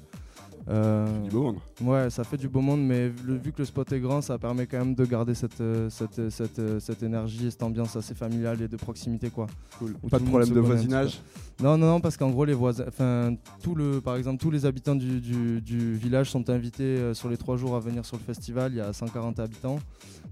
Euh, 0.69 1.07
Du 1.25 1.31
beau 1.31 1.43
monde. 1.43 1.57
Ouais, 1.83 2.09
ça 2.09 2.25
fait 2.25 2.37
du 2.39 2.49
beau 2.49 2.61
monde, 2.61 2.81
mais 2.83 3.13
le- 3.27 3.35
vu 3.37 3.53
que 3.53 3.59
le 3.59 3.65
spot 3.67 3.93
est 3.93 4.01
grand, 4.01 4.23
ça 4.23 4.39
permet 4.39 4.67
quand 4.67 4.79
même 4.79 4.95
de 4.95 5.05
garder 5.05 5.35
cette, 5.35 5.61
euh, 5.61 5.91
cette, 5.91 6.31
cette, 6.31 6.59
euh, 6.59 6.81
cette 6.81 7.03
énergie 7.03 7.47
et 7.47 7.51
cette 7.51 7.63
ambiance 7.63 7.97
assez 7.97 8.15
familiale 8.15 8.63
et 8.63 8.69
de 8.69 8.77
proximité, 8.77 9.29
quoi. 9.31 9.47
Cool. 9.79 9.93
Pas 10.11 10.19
de 10.19 10.25
problème 10.25 10.49
de 10.51 10.61
voisinage 10.61 11.21
Non, 11.63 11.77
non, 11.77 11.87
non, 11.87 12.01
parce 12.01 12.17
qu'en 12.17 12.31
gros, 12.31 12.45
les 12.47 12.55
voisins, 12.55 12.85
enfin, 12.89 13.35
tout 13.63 13.75
le, 13.75 14.01
par 14.01 14.17
exemple, 14.17 14.39
tous 14.41 14.51
les 14.51 14.65
habitants 14.67 14.95
du, 14.97 15.21
du- 15.21 15.61
du 15.61 15.95
village 15.95 16.31
sont 16.31 16.49
invités 16.51 16.83
euh, 16.83 17.15
sur 17.15 17.29
les 17.29 17.37
trois 17.37 17.57
jours 17.57 17.77
à 17.77 17.81
venir 17.81 18.05
sur 18.05 18.17
le 18.17 18.23
festival. 18.23 18.73
Il 18.73 18.79
y 18.79 18.81
a 18.81 18.93
140 18.93 19.39
habitants, 19.41 19.79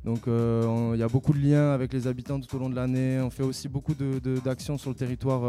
donc 0.05 0.27
euh, 0.29 0.65
on- 0.67 0.95
il 0.95 0.99
y 1.01 1.03
a 1.03 1.09
beaucoup 1.09 1.33
de 1.35 1.39
liens 1.39 1.73
avec 1.73 1.93
les 1.93 2.07
habitants 2.07 2.41
tout 2.41 2.57
au 2.57 2.59
long 2.59 2.71
de 2.71 2.75
l'année. 2.75 3.21
On 3.21 3.31
fait 3.31 3.43
aussi 3.45 3.69
beaucoup 3.69 3.95
de- 3.95 4.19
de- 4.19 4.39
d'actions 4.41 4.79
sur 4.79 4.91
le 4.91 4.97
territoire 4.97 5.43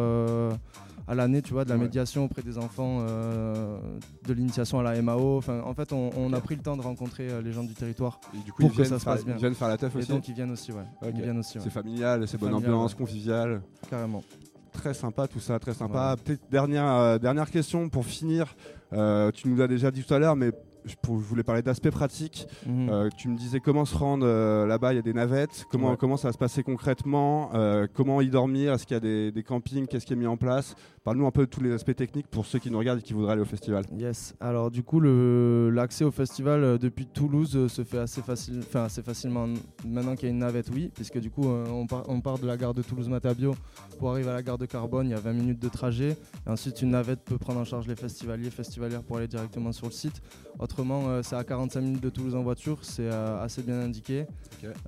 à 1.08 1.16
l'année, 1.16 1.42
tu 1.42 1.54
vois, 1.54 1.66
de 1.66 1.70
la 1.70 1.76
Ouais. 1.76 1.82
médiation 1.84 2.26
auprès 2.26 2.42
des 2.42 2.58
enfants, 2.58 3.00
euh, 3.02 3.78
de 4.26 4.34
l'initiation 4.34 4.80
à 4.80 4.84
la 4.84 5.02
MAO. 5.02 5.38
Enfin, 5.38 5.62
en 5.66 5.74
fait, 5.74 5.92
on, 5.94 6.10
on 6.18 6.32
a 6.34 6.40
pris 6.42 6.56
le 6.56 6.62
temps 6.62 6.78
de 6.78 6.82
rencontrer 6.82 7.30
euh, 7.30 7.42
les 7.42 7.52
gens 7.52 7.64
du 7.64 7.74
territoire, 7.74 8.20
Et 8.34 8.38
du 8.44 8.52
coup, 8.54 8.62
Pour 8.64 8.74
que 8.76 8.84
ça 8.84 8.98
se 9.00 9.04
faire, 9.04 9.14
passe 9.14 9.26
bien. 9.26 9.36
ils 9.36 9.40
viennent 9.40 9.54
faire 9.56 9.68
la 9.68 9.78
teuf 9.78 9.94
et 9.96 10.00
aussi 10.00 10.10
donc 10.10 10.28
ils 10.28 10.34
viennent 10.34 10.52
aussi, 10.52 10.72
ouais. 10.72 10.84
Ils 11.14 11.22
viennent 11.22 11.40
aussi, 11.40 11.58
ouais, 11.58 11.64
C'est 11.64 11.70
familial, 11.70 12.28
c'est 12.28 12.38
bonne 12.40 12.54
ambiance, 12.54 12.92
ouais. 12.94 12.98
convivial. 12.98 13.62
carrément. 13.90 14.24
Très 14.72 14.94
sympa 14.94 15.28
tout 15.28 15.40
ça, 15.40 15.60
très 15.60 15.74
sympa. 15.74 16.16
Peut-être 16.24 16.42
dernière, 16.50 16.88
euh, 16.88 17.18
dernière 17.20 17.52
question 17.52 17.90
pour 17.90 18.06
finir. 18.06 18.56
Tu 18.92 19.48
nous 19.48 19.62
as 19.62 19.68
déjà 19.68 19.92
dit 19.92 20.04
tout 20.04 20.14
à 20.14 20.20
l'heure, 20.20 20.36
mais 20.36 20.52
je, 20.86 20.96
voulais 21.08 21.44
parler 21.44 21.62
d'aspect 21.62 21.92
pratique. 21.92 22.48
Mhm. 22.66 22.90
Euh, 22.90 23.10
tu 23.18 23.28
me 23.30 23.38
disais 23.38 23.60
comment 23.60 23.86
se 23.86 23.96
rendre 23.96 24.26
euh, 24.26 24.66
là-bas, 24.66 24.94
il 24.94 24.98
y 24.98 25.00
a 25.00 25.04
des 25.04 25.14
navettes, 25.14 25.66
comment, 25.70 25.92
Ouais. 25.92 25.98
comment 25.98 26.18
ça 26.18 26.30
va 26.30 26.32
se 26.34 26.38
passer 26.38 26.64
concrètement, 26.64 27.52
euh, 27.54 27.88
comment 27.94 28.22
y 28.22 28.30
dormir, 28.30 28.74
est-ce 28.74 28.86
qu'il 28.86 28.96
y 28.96 28.98
a 28.98 29.02
des, 29.02 29.32
des 29.32 29.44
campings, 29.44 29.88
qu'est-ce 29.88 30.06
qui 30.06 30.14
est 30.14 30.18
mis 30.18 30.28
en 30.28 30.38
place? 30.38 30.76
Parle-nous 31.04 31.26
un 31.26 31.32
peu 31.32 31.42
de 31.46 31.50
tous 31.50 31.62
les 31.62 31.72
aspects 31.72 31.96
techniques 31.96 32.28
pour 32.28 32.46
ceux 32.46 32.60
qui 32.60 32.72
nous 32.72 32.78
regardent 32.80 33.00
et 33.00 33.04
qui 33.04 33.14
voudraient 33.14 33.34
aller 33.34 33.42
au 33.42 33.46
festival. 33.46 33.84
Yes. 33.98 34.36
Alors 34.40 34.72
du 34.72 34.84
coup, 34.84 35.00
l'accès 35.00 36.06
au 36.06 36.12
festival 36.12 36.78
depuis 36.80 37.06
Toulouse 37.06 37.68
se 37.68 37.84
fait 37.84 38.00
assez, 38.00 38.22
facile, 38.22 38.60
enfin, 38.60 38.84
assez 38.86 39.02
facilement 39.02 39.48
maintenant 39.86 40.16
qu'il 40.16 40.30
y 40.30 40.32
a 40.32 40.34
une 40.34 40.40
navette, 40.40 40.70
oui, 40.74 40.90
puisque 40.94 41.20
du 41.20 41.30
coup, 41.30 41.46
on, 41.46 41.88
part, 41.88 42.04
on 42.08 42.22
part 42.22 42.40
de 42.40 42.48
la 42.48 42.56
gare 42.58 42.74
de 42.74 42.82
Toulouse-Matabio 42.82 43.56
pour 44.00 44.12
arriver 44.12 44.30
à 44.30 44.34
la 44.34 44.44
gare 44.44 44.58
de 44.58 44.66
Carbone, 44.66 45.08
il 45.08 45.12
y 45.12 45.16
a 45.16 45.20
20 45.20 45.34
minutes 45.34 45.60
de 45.60 45.70
trajet. 45.70 46.18
Et 46.48 46.50
ensuite, 46.50 46.82
une 46.82 46.92
navette 46.92 47.22
peut 47.24 47.38
prendre 47.38 47.60
en 47.60 47.66
charge 47.66 47.88
les 47.88 47.96
festivaliers, 47.96 48.50
festivalières 48.50 49.04
pour 49.04 49.18
aller 49.18 49.28
directement 49.28 49.72
sur 49.72 49.88
le 49.88 49.92
site. 49.92 50.22
Autrement, 50.74 51.08
euh, 51.08 51.22
c'est 51.22 51.36
à 51.36 51.44
45 51.44 51.82
minutes 51.82 52.02
de 52.02 52.10
Toulouse 52.10 52.34
en 52.34 52.42
voiture, 52.42 52.80
c'est 52.82 53.04
euh, 53.04 53.44
assez 53.44 53.62
bien 53.62 53.80
indiqué. 53.80 54.26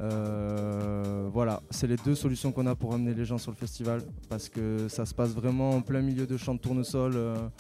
Euh, 0.01 1.29
voilà, 1.31 1.61
c'est 1.69 1.85
les 1.85 1.97
deux 1.97 2.15
solutions 2.15 2.51
qu'on 2.51 2.65
a 2.65 2.73
pour 2.73 2.95
amener 2.95 3.13
les 3.13 3.23
gens 3.23 3.37
sur 3.37 3.51
le 3.51 3.55
festival, 3.55 4.01
parce 4.27 4.49
que 4.49 4.87
ça 4.87 5.05
se 5.05 5.13
passe 5.13 5.29
vraiment 5.29 5.69
en 5.69 5.81
plein 5.81 6.01
milieu 6.01 6.25
de 6.25 6.37
champs 6.37 6.55
de 6.55 6.59
tournesol. 6.59 7.13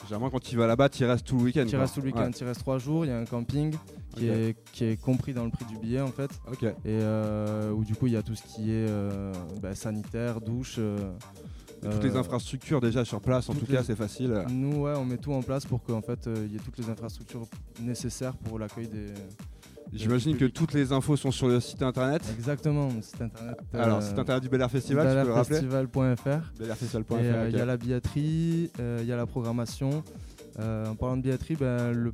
Généralement, 0.05 0.31
quand 0.31 0.41
tu 0.41 0.57
vas 0.57 0.65
là-bas, 0.65 0.89
tu 0.89 1.03
y 1.03 1.05
restes 1.05 1.27
tout 1.27 1.37
le 1.37 1.43
week-end. 1.43 1.65
tu 1.69 1.75
restes 1.75 1.93
tout 1.93 2.01
le 2.01 2.07
week-end, 2.07 2.21
Ouais. 2.23 2.31
tu 2.31 2.43
restes 2.45 2.61
trois 2.61 2.79
jours, 2.79 3.05
il 3.05 3.09
y 3.09 3.11
a 3.11 3.17
un 3.19 3.25
camping 3.25 3.75
qui, 4.15 4.27
est, 4.27 4.57
qui 4.71 4.85
est 4.85 4.99
compris 4.99 5.33
dans 5.33 5.45
le 5.45 5.51
prix 5.51 5.65
du 5.65 5.77
billet 5.77 6.01
en 6.01 6.07
fait, 6.07 6.31
et 6.83 6.97
où 7.71 7.83
du 7.83 7.93
coup 7.93 8.07
il 8.07 8.13
y 8.13 8.17
a 8.17 8.23
tout 8.23 8.33
ce 8.33 8.41
qui 8.41 8.71
est 8.71 8.87
bah, 9.61 9.75
sanitaire, 9.75 10.41
douche. 10.41 10.79
Et 11.85 11.89
Toutes 11.89 12.03
les 12.03 12.15
euh, 12.15 12.19
infrastructures 12.19 12.81
déjà 12.81 13.05
sur 13.05 13.21
place, 13.21 13.49
en 13.49 13.53
tout 13.53 13.65
cas, 13.65 13.83
c'est 13.83 13.95
facile. 13.95 14.43
Nous, 14.49 14.81
ouais, 14.81 14.93
on 14.95 15.05
met 15.05 15.17
tout 15.17 15.33
en 15.33 15.41
place 15.41 15.65
pour 15.65 15.83
qu'en 15.83 16.01
fait 16.01 16.27
euh, 16.27 16.45
il 16.47 16.53
y 16.53 16.55
ait 16.55 16.59
toutes 16.59 16.77
les 16.77 16.89
infrastructures 16.89 17.45
nécessaires 17.81 18.35
pour 18.35 18.59
l'accueil 18.59 18.87
des. 18.87 19.13
J'imagine 19.93 20.35
que 20.35 20.45
toutes 20.45 20.73
les 20.73 20.91
infos 20.91 21.15
sont 21.15 21.31
sur 21.31 21.47
le 21.47 21.59
site 21.59 21.81
internet. 21.81 22.21
Exactement, 22.37 22.89
le 22.93 23.01
site 23.01 23.21
internet. 23.21 23.57
Alors, 23.73 23.99
euh, 23.99 24.01
site 24.01 24.17
internet 24.17 24.43
du 24.43 24.49
Bel 24.49 24.61
Air 24.61 24.71
Festival, 24.71 25.07
tu 25.07 25.21
peux 25.21 25.27
le 25.27 25.33
rappeler 25.33 25.55
Festival.fr. 25.55 26.27
Euh, 27.11 27.49
Il 27.49 27.57
y 27.57 27.61
a 27.61 27.65
la 27.65 27.77
billetterie, 27.77 28.71
euh, 28.79 28.99
il 29.01 29.07
y 29.07 29.11
a 29.11 29.15
la 29.15 29.25
programmation. 29.25 30.03
En 30.59 30.95
parlant 30.95 31.17
de 31.17 31.21
billetterie, 31.21 31.55
ben, 31.55 31.91
le, 31.91 32.13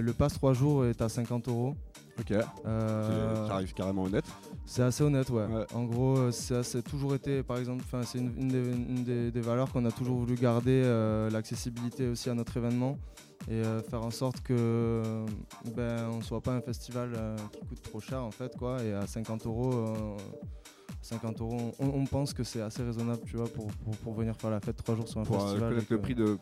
le 0.00 0.12
pass 0.12 0.34
3 0.34 0.52
jours 0.54 0.86
est 0.86 1.00
à 1.00 1.08
50 1.08 1.48
euros. 1.48 1.76
Ok, 2.18 2.30
Euh, 2.66 3.34
C'est- 3.42 3.48
ça 3.48 3.54
arrive 3.54 3.74
carrément 3.74 4.04
honnête. 4.04 4.24
C'est 4.66 4.82
assez 4.82 5.02
honnête, 5.02 5.28
ouais. 5.30 5.46
Ouais. 5.46 5.66
En 5.74 5.84
gros, 5.84 6.16
euh, 6.16 6.30
ça 6.30 6.62
c'est 6.62 6.82
toujours 6.82 7.14
été, 7.14 7.42
par 7.42 7.58
exemple, 7.58 7.84
c'est 8.04 8.18
une, 8.18 8.32
une 8.40 8.48
des, 8.48 8.62
une 8.72 9.04
des- 9.04 9.30
des 9.32 9.40
valeurs 9.40 9.70
qu'on 9.72 9.84
a 9.84 9.90
toujours 9.90 10.18
voulu 10.18 10.36
garder, 10.36 10.82
euh, 10.84 11.28
l'accessibilité 11.30 12.08
aussi 12.08 12.30
à 12.30 12.34
notre 12.34 12.56
événement 12.56 12.96
et 13.50 13.54
euh, 13.54 13.82
faire 13.82 14.02
en 14.04 14.10
sorte 14.12 14.40
que 14.42 15.02
ben, 15.76 16.08
on 16.12 16.22
soit 16.22 16.40
pas 16.40 16.52
un 16.52 16.60
festival 16.60 17.10
qui 17.52 17.66
coûte 17.68 17.82
trop 17.82 18.00
cher 18.00 18.22
en 18.22 18.30
fait, 18.30 18.56
quoi. 18.56 18.82
Et 18.82 18.92
à 18.94 19.06
50 19.06 19.44
euros, 19.46 20.16
50 21.04 21.40
euros, 21.42 21.72
on, 21.78 21.86
on 21.86 22.04
pense 22.06 22.32
que 22.32 22.42
c'est 22.44 22.62
assez 22.62 22.82
raisonnable, 22.82 23.20
tu 23.26 23.36
vois, 23.36 23.46
pour, 23.46 23.66
pour, 23.66 23.94
pour 23.98 24.14
venir 24.14 24.34
faire 24.36 24.50
la 24.50 24.60
fête 24.60 24.76
trois 24.76 24.94
jours 24.94 25.06
sur 25.06 25.20
un 25.20 25.24
Pour 25.24 25.36
euh, 25.36 25.46
festival. 25.48 25.68
connaître 25.70 25.86
le 25.90 25.98
prix 26.00 26.14
de 26.14 26.38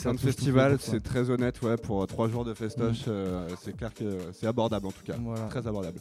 plein 0.00 0.12
de 0.14 0.18
festivals, 0.20 0.76
c'est 0.80 1.02
très 1.02 1.28
honnête. 1.30 1.60
Ouais, 1.62 1.76
pour 1.76 2.02
euh, 2.02 2.06
trois 2.06 2.28
jours 2.28 2.44
de 2.44 2.54
festoche, 2.54 3.06
Mm. 3.06 3.10
euh, 3.10 3.48
c'est 3.60 3.76
clair 3.76 3.92
que 3.92 4.18
c'est 4.32 4.46
abordable 4.46 4.86
en 4.86 4.92
tout 4.92 5.04
cas. 5.04 5.16
Voilà. 5.20 5.46
Très 5.48 5.66
abordable. 5.66 5.98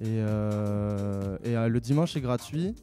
Et, 0.00 0.04
euh, 0.06 1.36
et 1.44 1.56
euh, 1.56 1.68
le 1.68 1.80
dimanche 1.80 2.16
est 2.16 2.20
gratuit. 2.20 2.74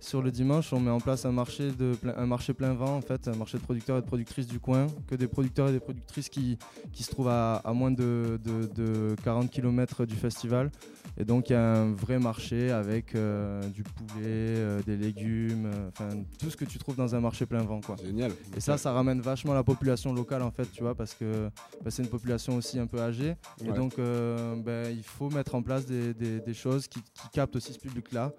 Sur 0.00 0.22
le 0.22 0.30
dimanche, 0.30 0.72
on 0.72 0.78
met 0.80 0.90
en 0.92 1.00
place 1.00 1.24
un 1.26 1.32
marché, 1.32 1.72
de 1.72 1.92
plein, 2.00 2.14
un 2.16 2.26
marché 2.26 2.54
plein 2.54 2.72
vent, 2.72 2.96
en 2.96 3.00
fait, 3.00 3.26
un 3.26 3.34
marché 3.34 3.58
de 3.58 3.62
producteurs 3.64 3.98
et 3.98 4.00
de 4.00 4.06
productrices 4.06 4.46
du 4.46 4.60
coin, 4.60 4.86
que 5.08 5.16
des 5.16 5.26
producteurs 5.26 5.68
et 5.68 5.72
des 5.72 5.80
productrices 5.80 6.28
qui, 6.28 6.56
qui 6.92 7.02
se 7.02 7.10
trouvent 7.10 7.28
à, 7.28 7.56
à 7.56 7.72
moins 7.72 7.90
de, 7.90 8.38
de- 8.44 8.66
de 8.74 9.16
40 9.24 9.50
km 9.50 10.04
du 10.06 10.14
festival. 10.14 10.70
Et 11.16 11.24
donc 11.24 11.50
il 11.50 11.54
y 11.54 11.56
a 11.56 11.72
un 11.80 11.92
vrai 11.94 12.20
marché 12.20 12.70
avec 12.70 13.16
euh, 13.16 13.60
du 13.70 13.82
poulet, 13.82 14.22
euh, 14.24 14.80
des 14.86 14.96
légumes, 14.96 15.66
euh, 15.66 15.88
enfin 15.88 16.10
tout 16.38 16.48
ce 16.48 16.56
que 16.56 16.64
tu 16.64 16.78
trouves 16.78 16.94
dans 16.96 17.16
un 17.16 17.20
marché 17.20 17.44
plein 17.44 17.62
vent. 17.64 17.80
Quoi. 17.80 17.96
Génial. 17.96 18.30
Et 18.56 18.60
ça, 18.60 18.78
ça 18.78 18.92
ramène 18.92 19.20
vachement 19.20 19.52
la 19.52 19.64
population 19.64 20.12
locale 20.12 20.42
en 20.42 20.52
fait, 20.52 20.70
tu 20.72 20.82
vois, 20.84 20.94
parce 20.94 21.14
que 21.14 21.48
bah, 21.84 21.90
c'est 21.90 22.04
une 22.04 22.08
population 22.08 22.54
aussi 22.54 22.78
un 22.78 22.86
peu 22.86 23.00
âgée. 23.00 23.34
Et 23.64 23.72
donc, 23.72 23.96
ben, 23.96 24.90
il 24.96 25.02
faut 25.02 25.28
mettre 25.30 25.56
en 25.56 25.62
place 25.62 25.86
des, 25.86 26.14
des- 26.14 26.40
des 26.40 26.54
choses 26.54 26.86
qui, 26.86 27.00
qui 27.02 27.28
captent 27.32 27.56
aussi 27.56 27.72
ce 27.72 27.78
public-là, 27.80 28.32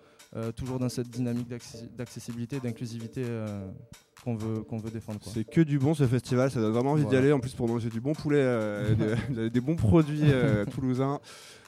toujours 0.56 0.80
dans 0.80 0.90
cette 0.90 1.10
dynamique 1.10 1.48
d'accessi- 1.50 1.90
d'accessibilité, 1.98 2.60
d'inclusivité 2.60 3.24
euh, 3.26 3.48
qu'on 4.24 4.36
veut, 4.36 4.62
qu'on 4.64 4.78
veut 4.78 4.92
défendre. 4.92 5.20
C'est 5.24 5.44
que 5.44 5.62
du 5.62 5.80
bon 5.80 5.94
ce 5.94 6.06
festival, 6.06 6.52
ça 6.52 6.60
donne 6.60 6.74
vraiment 6.74 6.92
envie 6.92 7.06
d'y 7.06 7.16
aller. 7.16 7.32
En 7.32 7.40
plus, 7.40 7.54
pour 7.54 7.68
manger 7.68 7.90
du 7.90 8.00
bon 8.02 8.14
poulet, 8.14 8.38
euh, 8.40 8.96
des, 9.30 9.50
des 9.50 9.62
bons 9.62 9.76
produits 9.76 10.22
euh, 10.26 10.66
toulousains. 10.66 11.20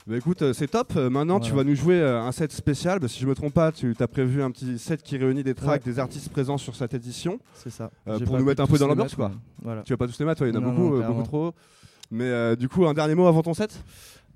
Bah 0.07 0.17
écoute, 0.17 0.41
euh, 0.41 0.51
c'est 0.51 0.67
top. 0.67 0.93
Euh, 0.95 1.09
Maintenant, 1.11 1.39
tu 1.39 1.53
vas 1.53 1.63
nous 1.63 1.75
jouer 1.75 2.01
euh, 2.01 2.19
un 2.21 2.31
set 2.31 2.51
spécial. 2.51 2.99
Bah, 2.99 3.07
si 3.07 3.19
je 3.19 3.27
me 3.27 3.35
trompe 3.35 3.53
pas, 3.53 3.71
tu 3.71 3.95
as 3.99 4.07
prévu 4.07 4.41
un 4.41 4.49
petit 4.49 4.79
set 4.79 5.03
qui 5.03 5.15
réunit 5.17 5.43
des 5.43 5.53
tracks, 5.53 5.85
Ouais. 5.85 5.91
des 5.93 5.99
artistes 5.99 6.29
présents 6.29 6.57
sur 6.57 6.75
cette 6.75 6.93
édition. 6.95 7.39
C'est 7.53 7.69
ça. 7.69 7.91
Euh, 8.07 8.19
pour 8.19 8.37
nous 8.39 8.43
mettre 8.45 8.63
un 8.63 8.67
peu 8.67 8.79
dans 8.79 8.87
l'ambiance, 8.87 9.13
quoi. 9.15 9.31
Voilà. 9.61 9.83
Tu 9.83 9.93
vas 9.93 9.97
pas 9.97 10.07
tous 10.07 10.17
les 10.19 10.25
mettre, 10.25 10.41
il 10.45 10.53
y 10.53 10.57
en 10.57 10.59
a 10.59 10.59
Non, 10.59 10.71
beaucoup, 10.73 10.95
non, 10.97 11.01
euh, 11.03 11.07
beaucoup 11.07 11.23
trop. 11.23 11.53
Mais 12.09 12.25
euh, 12.25 12.55
du 12.55 12.67
coup, 12.67 12.85
un 12.87 12.93
dernier 12.95 13.13
mot 13.15 13.27
avant 13.27 13.43
ton 13.43 13.53
set? 13.53 13.79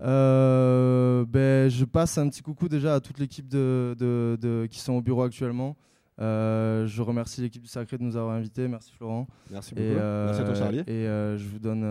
Euh, 0.01 1.25
ben, 1.27 1.69
je 1.69 1.85
passe 1.85 2.17
un 2.17 2.29
petit 2.29 2.41
coucou 2.41 2.67
déjà 2.69 2.95
à 2.95 2.99
toute 2.99 3.19
l'équipe 3.19 3.47
de, 3.47 3.95
de- 3.97 4.37
de- 4.41 4.67
qui 4.69 4.79
sont 4.79 4.93
au 4.93 5.01
bureau 5.01 5.23
actuellement. 5.23 5.75
Euh, 6.21 6.87
je 6.87 7.01
remercie 7.01 7.41
l'équipe 7.41 7.61
du 7.61 7.67
Sacré 7.67 7.97
de 7.97 8.03
nous 8.03 8.15
avoir 8.15 8.35
invités. 8.35 8.69
Merci 8.69 8.93
Florent. 8.93 9.27
Merci 9.51 9.75
beaucoup. 9.75 9.85
Et, 9.85 9.95
euh, 9.99 10.27
Merci 10.27 10.41
à 10.41 10.45
toi, 10.45 10.55
Charlie. 10.55 10.79
Et 10.79 10.91
euh, 10.91 11.37
je 11.37 11.45
vous 11.45 11.59
donne 11.59 11.83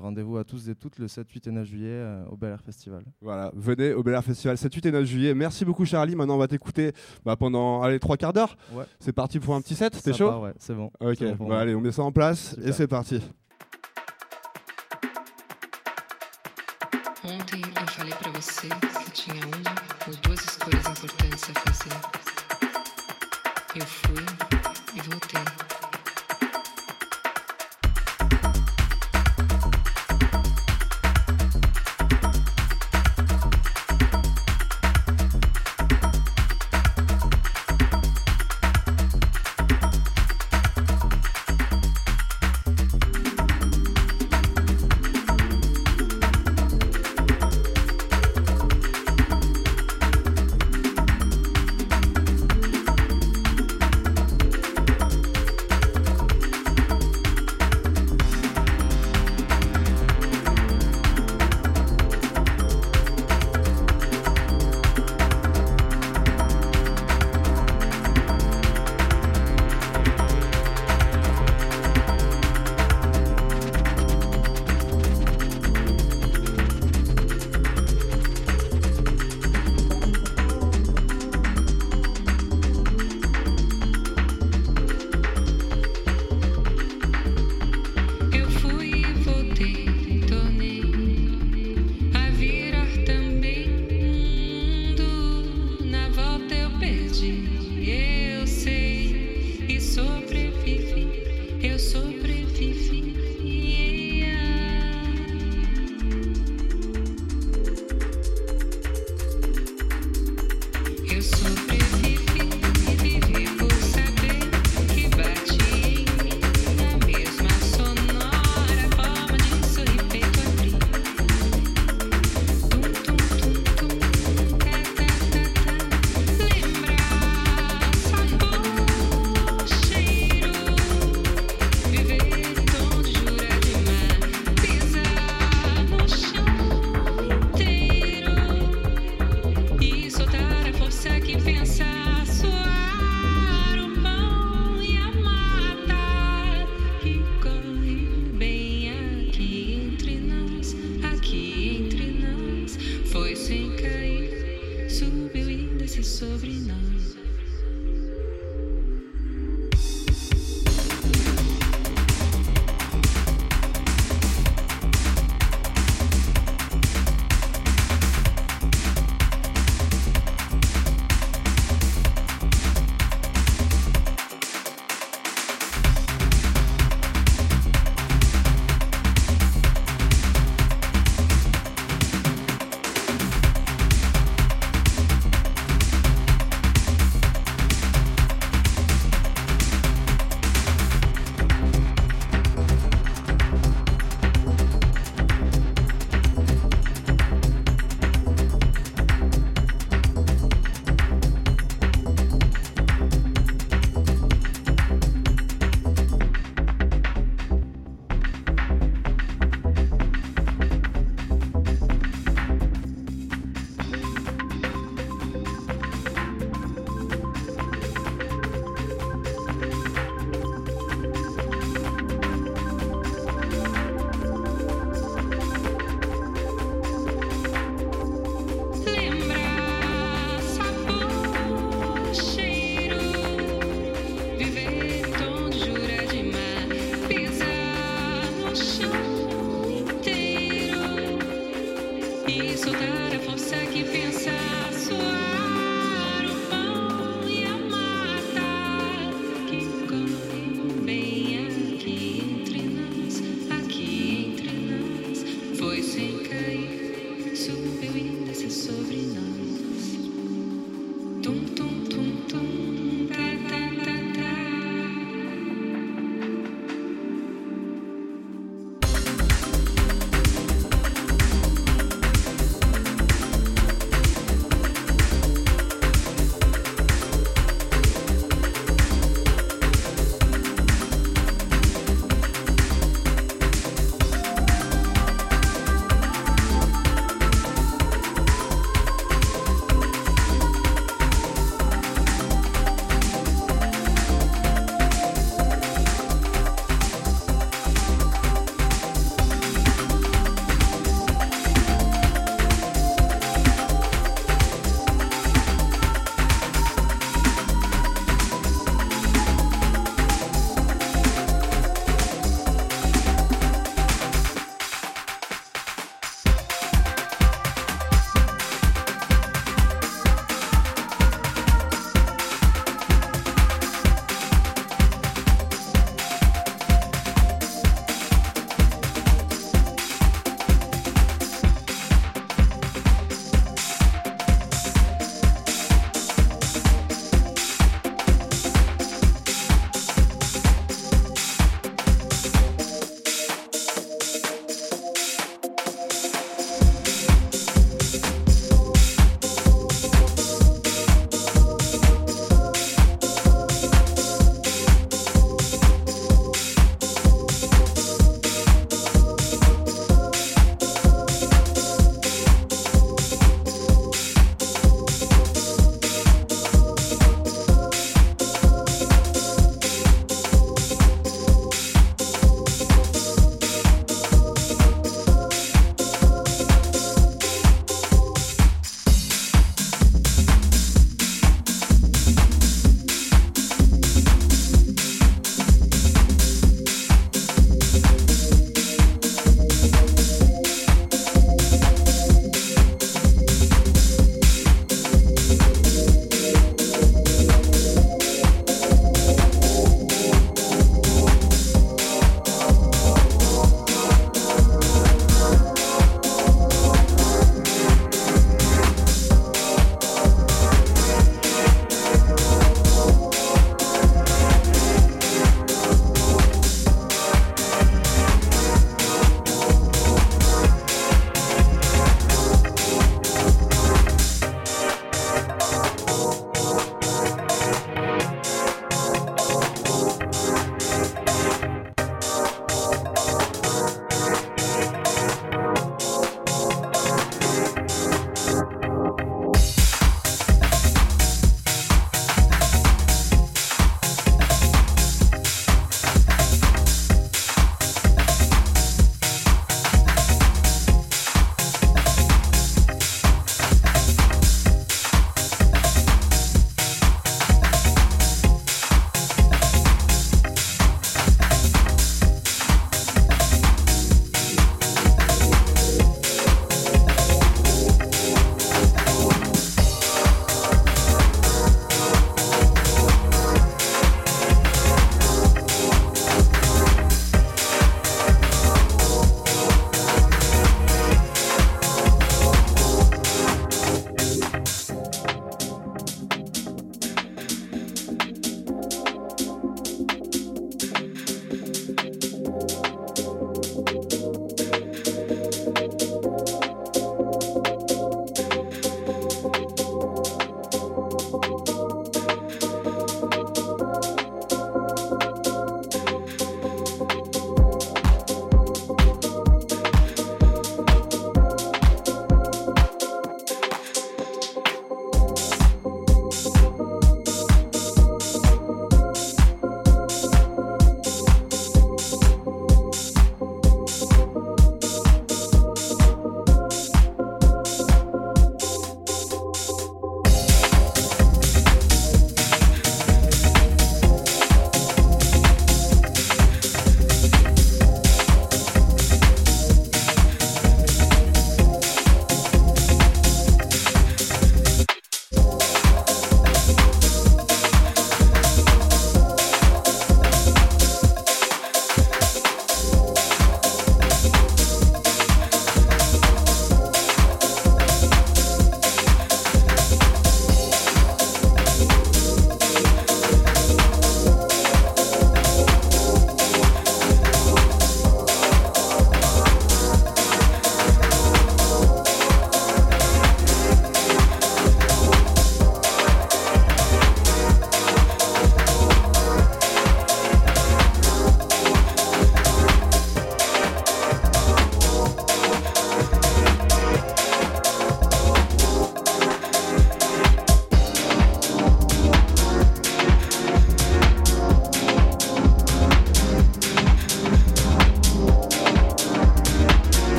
rendez-vous 0.00 0.36
à 0.36 0.44
tous 0.44 0.68
et 0.68 0.76
toutes 0.76 0.98
le 1.00 1.08
7, 1.08 1.28
8 1.28 1.48
et 1.48 1.50
9 1.50 1.66
juillet 1.66 2.04
au 2.30 2.36
Bel 2.36 2.52
Air 2.52 2.60
Festival. 2.62 3.02
Voilà, 3.20 3.50
venez 3.56 3.92
au 3.92 4.04
Bel 4.04 4.14
Air 4.14 4.22
Festival 4.22 4.56
7, 4.56 4.72
8 4.72 4.86
et 4.86 4.92
9 4.92 5.04
juillet. 5.04 5.34
Merci 5.34 5.64
beaucoup, 5.64 5.84
Charlie. 5.84 6.14
Maintenant, 6.14 6.36
on 6.36 6.38
va 6.38 6.46
t'écouter 6.46 6.92
bah, 7.24 7.34
pendant 7.34 7.82
allez, 7.82 7.98
trois 7.98 8.16
quarts 8.16 8.32
d'heure. 8.32 8.56
Ouais. 8.72 8.84
C'est 9.00 9.12
parti 9.12 9.40
pour 9.40 9.56
un 9.56 9.60
petit 9.60 9.74
set. 9.74 10.00
T'es 10.00 10.12
chaud 10.12 10.30
ouais, 10.42 10.52
c'est 10.58 10.74
bon. 10.74 10.92
Ok, 11.00 11.24
bon 11.36 11.48
bah, 11.48 11.58
allez, 11.58 11.74
on 11.74 11.80
met 11.80 11.90
ça 11.90 12.02
en 12.02 12.12
place 12.12 12.56
et 12.64 12.70
c'est 12.70 12.86
parti. 12.86 13.20
Ontem 17.26 17.62
eu 17.80 17.86
falei 17.86 18.12
pra 18.12 18.30
você 18.32 18.68
que 18.68 19.10
tinha 19.12 19.46
uma 19.46 19.74
ou 20.06 20.14
duas 20.16 20.44
escolhas 20.44 20.86
importantes 20.86 21.44
a 21.48 21.60
fazer. 21.60 21.96
Eu 23.74 23.86
fui 23.86 24.26
e 24.94 25.00
voltei. 25.08 25.73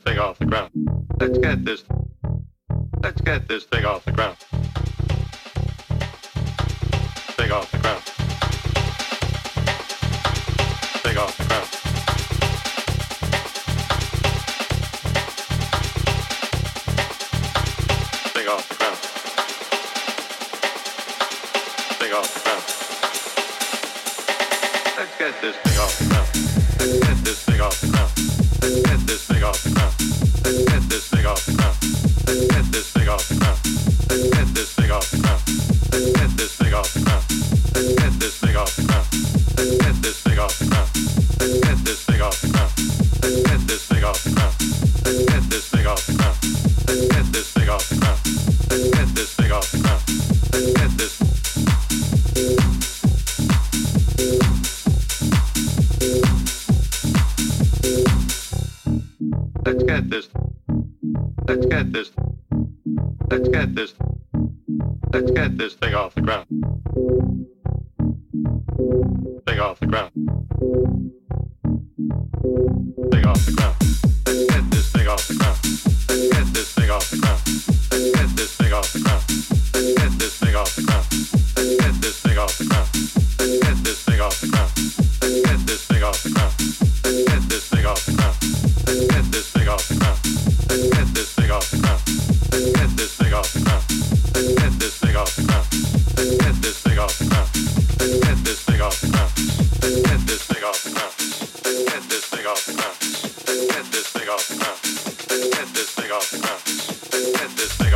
thing 0.00 0.18
off 0.18 0.38
the 0.38 0.46
ground. 0.46 0.70
Let's 1.18 1.38
get 1.38 1.64
this. 1.64 1.84
Let's 3.02 3.20
get 3.20 3.48
this 3.48 3.64
thing 3.64 3.84
off 3.84 4.04
the 4.04 4.12
ground. 4.12 4.36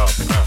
up. 0.04 0.43